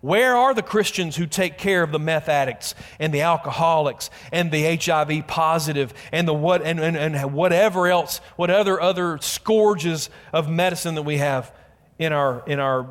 Where 0.00 0.36
are 0.36 0.52
the 0.52 0.62
Christians 0.62 1.16
who 1.16 1.24
take 1.24 1.56
care 1.56 1.82
of 1.82 1.90
the 1.90 1.98
meth 1.98 2.28
addicts 2.28 2.74
and 2.98 3.12
the 3.12 3.22
alcoholics 3.22 4.10
and 4.32 4.50
the 4.50 4.76
HIV 4.76 5.26
positive 5.26 5.94
and 6.12 6.28
the 6.28 6.34
what 6.34 6.60
and, 6.60 6.78
and, 6.78 6.94
and 6.94 7.32
whatever 7.32 7.86
else, 7.86 8.18
what 8.36 8.50
other 8.50 8.78
other 8.78 9.16
scourges 9.22 10.10
of 10.30 10.50
medicine 10.50 10.94
that 10.96 11.04
we 11.04 11.16
have 11.16 11.54
in 11.98 12.12
our 12.12 12.44
in 12.46 12.60
our 12.60 12.90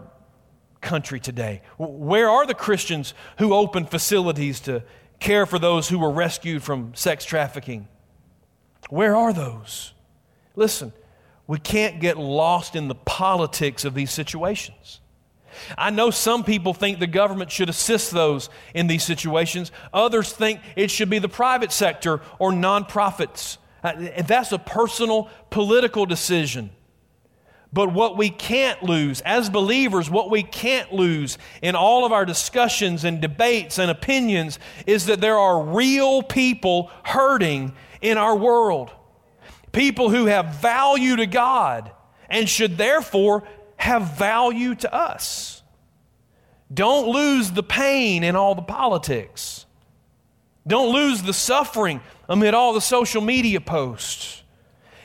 country 0.84 1.20
today? 1.20 1.62
Where 1.78 2.30
are 2.30 2.46
the 2.46 2.54
Christians 2.54 3.14
who 3.40 3.54
open 3.54 3.86
facilities 3.86 4.60
to 4.62 4.84
care 5.20 5.46
for 5.46 5.58
those 5.58 5.90
who 5.90 5.98
were 5.98 6.12
rescued 6.12 6.62
from 6.62 6.94
sex 6.94 7.26
trafficking? 7.26 7.88
Where 8.90 9.16
are 9.16 9.34
those? 9.34 9.94
Listen, 10.56 10.94
we 11.48 11.58
can't 11.58 12.00
get 12.00 12.18
lost 12.18 12.76
in 12.76 12.88
the 12.88 12.96
politics 12.96 13.86
of 13.86 13.94
these 13.94 14.12
situations. 14.12 15.00
I 15.78 15.90
know 15.90 16.10
some 16.10 16.44
people 16.44 16.74
think 16.74 17.00
the 17.00 17.08
government 17.08 17.52
should 17.52 17.70
assist 17.70 18.12
those 18.12 18.50
in 18.74 18.88
these 18.88 19.04
situations. 19.04 19.72
Others 19.94 20.34
think 20.34 20.62
it 20.76 20.90
should 20.92 21.10
be 21.10 21.20
the 21.20 21.30
private 21.30 21.72
sector 21.72 22.22
or 22.40 22.52
nonprofits. 22.52 23.58
Uh, 23.84 23.94
that's 24.26 24.52
a 24.52 24.60
personal 24.60 25.30
political 25.50 26.06
decision. 26.06 26.72
But 27.74 27.92
what 27.92 28.18
we 28.18 28.30
can't 28.30 28.84
lose, 28.84 29.22
as 29.22 29.50
believers, 29.50 30.08
what 30.08 30.30
we 30.30 30.44
can't 30.44 30.94
lose 30.94 31.40
in 31.64 31.76
all 31.76 32.06
of 32.06 32.12
our 32.12 32.24
discussions 32.24 33.04
and 33.04 33.20
debates 33.20 33.80
and 33.80 33.90
opinions 33.90 34.60
is 34.86 35.08
that 35.08 35.22
there 35.22 35.40
are 35.40 35.64
real 35.64 36.22
people 36.22 36.92
hurting 37.04 37.74
in 38.00 38.20
our 38.20 38.36
world. 38.36 38.92
People 39.72 40.12
who 40.12 40.28
have 40.28 40.56
value 40.56 41.16
to 41.16 41.26
God 41.26 41.92
and 42.30 42.48
should 42.48 42.78
therefore 42.78 43.44
have 43.78 44.18
value 44.20 44.76
to 44.76 44.94
us. 44.94 45.64
Don't 46.72 47.08
lose 47.08 47.52
the 47.52 47.64
pain 47.64 48.24
in 48.24 48.36
all 48.36 48.54
the 48.54 48.62
politics. 48.62 49.66
Don't 50.66 50.94
lose 50.94 51.24
the 51.24 51.34
suffering 51.34 52.02
amid 52.30 52.54
all 52.54 52.74
the 52.74 52.82
social 52.82 53.22
media 53.22 53.60
posts. 53.60 54.43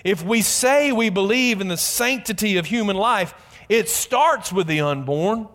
If 0.05 0.25
we 0.25 0.43
say 0.43 0.93
we 0.93 1.11
believe 1.11 1.61
in 1.61 1.69
the 1.69 1.77
sanctity 1.77 2.57
of 2.57 2.67
human 2.67 2.97
life, 2.97 3.35
it 3.69 3.89
starts 3.89 4.53
with 4.53 4.67
the 4.67 4.81
unborn. 4.81 5.49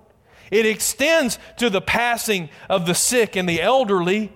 It 0.51 0.65
extends 0.65 1.39
to 1.57 1.69
the 1.69 1.81
passing 1.81 2.49
of 2.69 2.85
the 2.85 2.93
sick 2.93 3.35
and 3.35 3.47
the 3.47 3.61
elderly. 3.61 4.31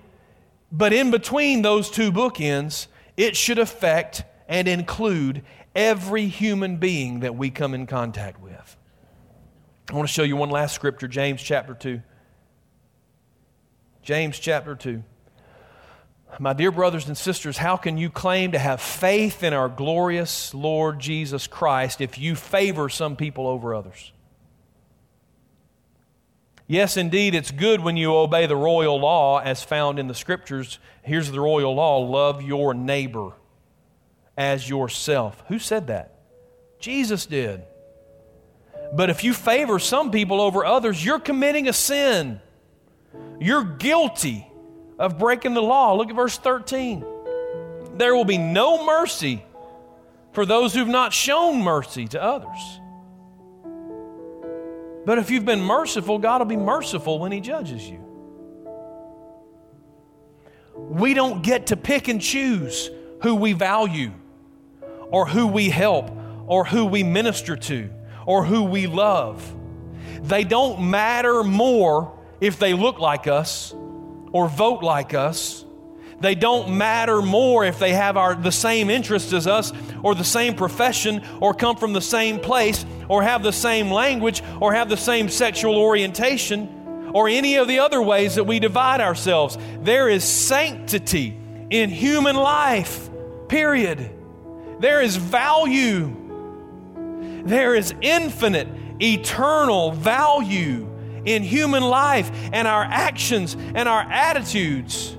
But 0.72 0.92
in 0.92 1.10
between 1.10 1.62
those 1.62 1.90
two 1.90 2.10
bookends, 2.10 2.88
it 3.16 3.36
should 3.36 3.58
affect 3.58 4.24
and 4.48 4.66
include 4.66 5.42
every 5.74 6.26
human 6.26 6.78
being 6.78 7.20
that 7.20 7.36
we 7.36 7.50
come 7.50 7.74
in 7.74 7.86
contact 7.86 8.40
with. 8.40 8.76
I 9.90 9.94
want 9.94 10.08
to 10.08 10.12
show 10.12 10.22
you 10.22 10.36
one 10.36 10.50
last 10.50 10.74
scripture, 10.74 11.08
James 11.08 11.42
chapter 11.42 11.74
2. 11.74 12.02
James 14.02 14.38
chapter 14.38 14.74
2. 14.74 15.02
My 16.38 16.52
dear 16.52 16.70
brothers 16.70 17.08
and 17.08 17.16
sisters, 17.16 17.56
how 17.56 17.76
can 17.76 17.96
you 17.96 18.10
claim 18.10 18.52
to 18.52 18.58
have 18.58 18.80
faith 18.80 19.42
in 19.42 19.52
our 19.52 19.68
glorious 19.68 20.54
Lord 20.54 21.00
Jesus 21.00 21.46
Christ 21.46 22.00
if 22.00 22.18
you 22.18 22.36
favor 22.36 22.88
some 22.88 23.16
people 23.16 23.46
over 23.46 23.74
others? 23.74 24.12
Yes, 26.66 26.98
indeed, 26.98 27.34
it's 27.34 27.50
good 27.50 27.80
when 27.80 27.96
you 27.96 28.14
obey 28.14 28.46
the 28.46 28.56
royal 28.56 29.00
law 29.00 29.38
as 29.38 29.62
found 29.62 29.98
in 29.98 30.06
the 30.06 30.14
scriptures. 30.14 30.78
Here's 31.02 31.30
the 31.30 31.40
royal 31.40 31.74
law 31.74 31.98
love 31.98 32.42
your 32.42 32.74
neighbor 32.74 33.32
as 34.36 34.68
yourself. 34.68 35.42
Who 35.48 35.58
said 35.58 35.86
that? 35.86 36.14
Jesus 36.78 37.24
did. 37.24 37.62
But 38.92 39.10
if 39.10 39.24
you 39.24 39.34
favor 39.34 39.78
some 39.78 40.10
people 40.10 40.40
over 40.40 40.64
others, 40.64 41.02
you're 41.04 41.18
committing 41.18 41.68
a 41.68 41.72
sin. 41.72 42.40
You're 43.40 43.64
guilty 43.64 44.47
of 44.98 45.18
breaking 45.18 45.54
the 45.54 45.62
law. 45.62 45.94
Look 45.94 46.10
at 46.10 46.16
verse 46.16 46.36
13. 46.38 47.04
There 47.94 48.14
will 48.14 48.24
be 48.24 48.38
no 48.38 48.84
mercy 48.84 49.44
for 50.32 50.44
those 50.44 50.74
who've 50.74 50.88
not 50.88 51.12
shown 51.12 51.62
mercy 51.62 52.06
to 52.08 52.22
others. 52.22 52.80
But 55.04 55.18
if 55.18 55.30
you've 55.30 55.44
been 55.44 55.62
merciful, 55.62 56.18
God 56.18 56.40
will 56.40 56.46
be 56.46 56.56
merciful 56.56 57.18
when 57.18 57.32
He 57.32 57.40
judges 57.40 57.88
you. 57.88 58.04
We 60.76 61.14
don't 61.14 61.42
get 61.42 61.68
to 61.68 61.76
pick 61.76 62.08
and 62.08 62.20
choose 62.20 62.90
who 63.22 63.34
we 63.34 63.52
value, 63.52 64.12
or 65.10 65.26
who 65.26 65.46
we 65.46 65.70
help, 65.70 66.10
or 66.46 66.64
who 66.64 66.86
we 66.86 67.02
minister 67.02 67.56
to, 67.56 67.90
or 68.26 68.44
who 68.44 68.64
we 68.64 68.86
love. 68.86 69.56
They 70.22 70.44
don't 70.44 70.90
matter 70.90 71.42
more 71.42 72.16
if 72.40 72.58
they 72.58 72.74
look 72.74 73.00
like 73.00 73.26
us 73.26 73.74
or 74.32 74.48
vote 74.48 74.82
like 74.82 75.14
us. 75.14 75.64
They 76.20 76.34
don't 76.34 76.76
matter 76.76 77.22
more 77.22 77.64
if 77.64 77.78
they 77.78 77.92
have 77.92 78.16
our, 78.16 78.34
the 78.34 78.50
same 78.50 78.90
interests 78.90 79.32
as 79.32 79.46
us, 79.46 79.72
or 80.02 80.14
the 80.14 80.24
same 80.24 80.54
profession, 80.54 81.22
or 81.40 81.54
come 81.54 81.76
from 81.76 81.92
the 81.92 82.00
same 82.00 82.40
place, 82.40 82.84
or 83.08 83.22
have 83.22 83.42
the 83.42 83.52
same 83.52 83.90
language, 83.90 84.42
or 84.60 84.72
have 84.72 84.88
the 84.88 84.96
same 84.96 85.28
sexual 85.28 85.76
orientation, 85.76 87.10
or 87.14 87.28
any 87.28 87.56
of 87.56 87.68
the 87.68 87.78
other 87.78 88.02
ways 88.02 88.34
that 88.34 88.44
we 88.44 88.58
divide 88.58 89.00
ourselves. 89.00 89.56
There 89.80 90.08
is 90.08 90.24
sanctity 90.24 91.38
in 91.70 91.88
human 91.90 92.34
life, 92.34 93.08
period. 93.48 94.10
There 94.80 95.00
is 95.00 95.16
value. 95.16 96.14
There 97.44 97.76
is 97.76 97.94
infinite, 98.00 98.68
eternal 99.00 99.92
value 99.92 100.97
in 101.28 101.42
human 101.42 101.82
life, 101.82 102.30
and 102.54 102.66
our 102.66 102.82
actions 102.82 103.54
and 103.74 103.86
our 103.88 104.00
attitudes 104.00 105.14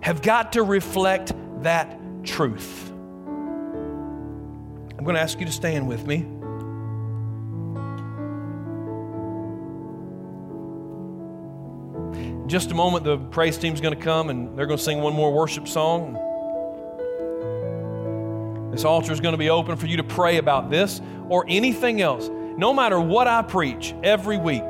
have 0.00 0.20
got 0.20 0.52
to 0.52 0.62
reflect 0.62 1.32
that 1.62 1.98
truth. 2.22 2.90
I'm 2.90 5.04
going 5.04 5.14
to 5.14 5.22
ask 5.22 5.40
you 5.40 5.46
to 5.46 5.52
stand 5.52 5.88
with 5.88 6.06
me. 6.06 6.16
In 12.16 12.48
just 12.48 12.70
a 12.70 12.74
moment, 12.74 13.04
the 13.04 13.16
praise 13.16 13.56
team's 13.56 13.80
going 13.80 13.96
to 13.96 14.00
come 14.00 14.28
and 14.28 14.58
they're 14.58 14.66
going 14.66 14.76
to 14.76 14.84
sing 14.84 15.00
one 15.00 15.14
more 15.14 15.32
worship 15.32 15.66
song. 15.66 16.12
This 18.70 18.84
altar 18.84 19.12
is 19.12 19.20
going 19.20 19.32
to 19.32 19.38
be 19.38 19.48
open 19.48 19.76
for 19.76 19.86
you 19.86 19.96
to 19.96 20.04
pray 20.04 20.36
about 20.36 20.68
this 20.68 21.00
or 21.30 21.46
anything 21.48 22.02
else. 22.02 22.28
No 22.58 22.74
matter 22.74 23.00
what 23.00 23.26
I 23.26 23.40
preach 23.40 23.94
every 24.02 24.36
week, 24.36 24.64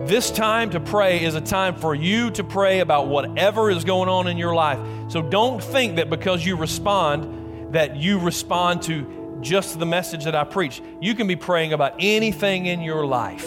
this 0.00 0.30
time 0.30 0.70
to 0.70 0.80
pray 0.80 1.22
is 1.22 1.34
a 1.34 1.40
time 1.42 1.74
for 1.74 1.94
you 1.94 2.30
to 2.30 2.42
pray 2.42 2.80
about 2.80 3.08
whatever 3.08 3.70
is 3.70 3.84
going 3.84 4.08
on 4.08 4.28
in 4.28 4.38
your 4.38 4.54
life. 4.54 4.78
So 5.08 5.20
don't 5.20 5.62
think 5.62 5.96
that 5.96 6.08
because 6.08 6.44
you 6.44 6.56
respond, 6.56 7.74
that 7.74 7.96
you 7.96 8.18
respond 8.18 8.82
to 8.82 9.38
just 9.42 9.78
the 9.78 9.86
message 9.86 10.24
that 10.24 10.34
I 10.34 10.44
preach. 10.44 10.80
You 11.00 11.14
can 11.14 11.26
be 11.26 11.36
praying 11.36 11.74
about 11.74 11.96
anything 11.98 12.66
in 12.66 12.80
your 12.80 13.06
life, 13.06 13.46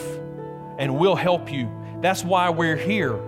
and 0.77 0.97
we'll 0.97 1.15
help 1.15 1.51
you. 1.51 1.71
That's 2.01 2.23
why 2.23 2.49
we're 2.51 2.75
here. 2.75 3.19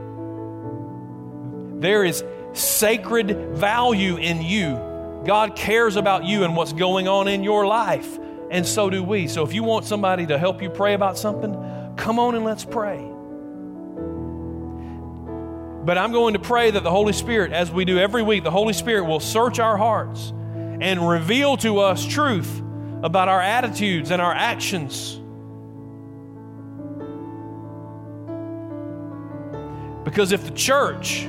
There 1.80 2.04
is 2.04 2.24
sacred 2.54 3.56
value 3.56 4.18
in 4.18 4.42
you. 4.42 4.76
God 5.26 5.56
cares 5.56 5.96
about 5.96 6.26
you 6.26 6.44
and 6.44 6.56
what's 6.56 6.74
going 6.74 7.08
on 7.08 7.28
in 7.28 7.44
your 7.44 7.66
life, 7.66 8.20
and 8.52 8.66
so 8.66 8.90
do 8.90 9.04
we. 9.04 9.28
So 9.28 9.44
if 9.44 9.54
you 9.54 9.64
want 9.64 9.86
somebody 9.86 10.28
to 10.28 10.38
help 10.38 10.62
you 10.62 10.70
pray 10.70 10.94
about 10.94 11.18
something, 11.18 11.54
come 11.98 12.20
on 12.20 12.36
and 12.36 12.46
let's 12.46 12.66
pray. 12.66 13.15
But 15.86 16.00
I'm 16.00 16.12
going 16.12 16.34
to 16.34 16.40
pray 16.40 16.72
that 16.72 16.84
the 16.84 16.90
Holy 16.90 17.14
Spirit, 17.14 17.52
as 17.52 17.70
we 17.70 17.86
do 17.86 18.00
every 18.00 18.24
week, 18.24 18.44
the 18.44 18.50
Holy 18.50 18.74
Spirit 18.74 19.06
will 19.06 19.20
search 19.20 19.60
our 19.60 19.78
hearts 19.78 20.34
and 20.82 21.08
reveal 21.08 21.58
to 21.58 21.78
us 21.78 22.04
truth 22.04 22.64
about 23.04 23.30
our 23.30 23.40
attitudes 23.40 24.10
and 24.10 24.20
our 24.20 24.34
actions. 24.34 25.22
Because 30.04 30.32
if 30.32 30.44
the 30.44 30.54
church, 30.56 31.20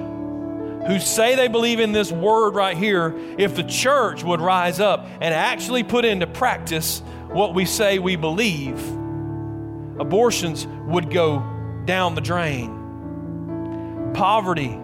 who 0.87 0.99
say 1.01 1.37
they 1.37 1.49
believe 1.49 1.79
in 1.79 1.93
this 1.93 2.11
word 2.11 2.55
right 2.55 2.79
here, 2.79 3.15
if 3.37 3.57
the 3.57 3.63
church 3.63 4.25
would 4.25 4.41
rise 4.41 4.81
up 4.81 5.07
and 5.21 5.35
actually 5.35 5.83
put 5.83 6.07
into 6.07 6.27
practice 6.27 7.01
what 7.29 7.53
we 7.53 7.67
say 7.67 7.99
we 7.99 8.17
believe, 8.17 8.79
abortions 10.01 10.67
would 10.87 11.11
go 11.11 11.45
down 11.85 12.15
the 12.15 12.23
drain 12.23 12.76
poverty 14.17 14.79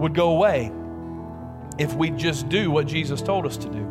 would 0.00 0.14
go 0.14 0.30
away 0.30 0.72
if 1.78 1.92
we 1.94 2.08
just 2.10 2.48
do 2.48 2.70
what 2.70 2.86
Jesus 2.86 3.20
told 3.20 3.44
us 3.44 3.58
to 3.58 3.68
do. 3.68 3.82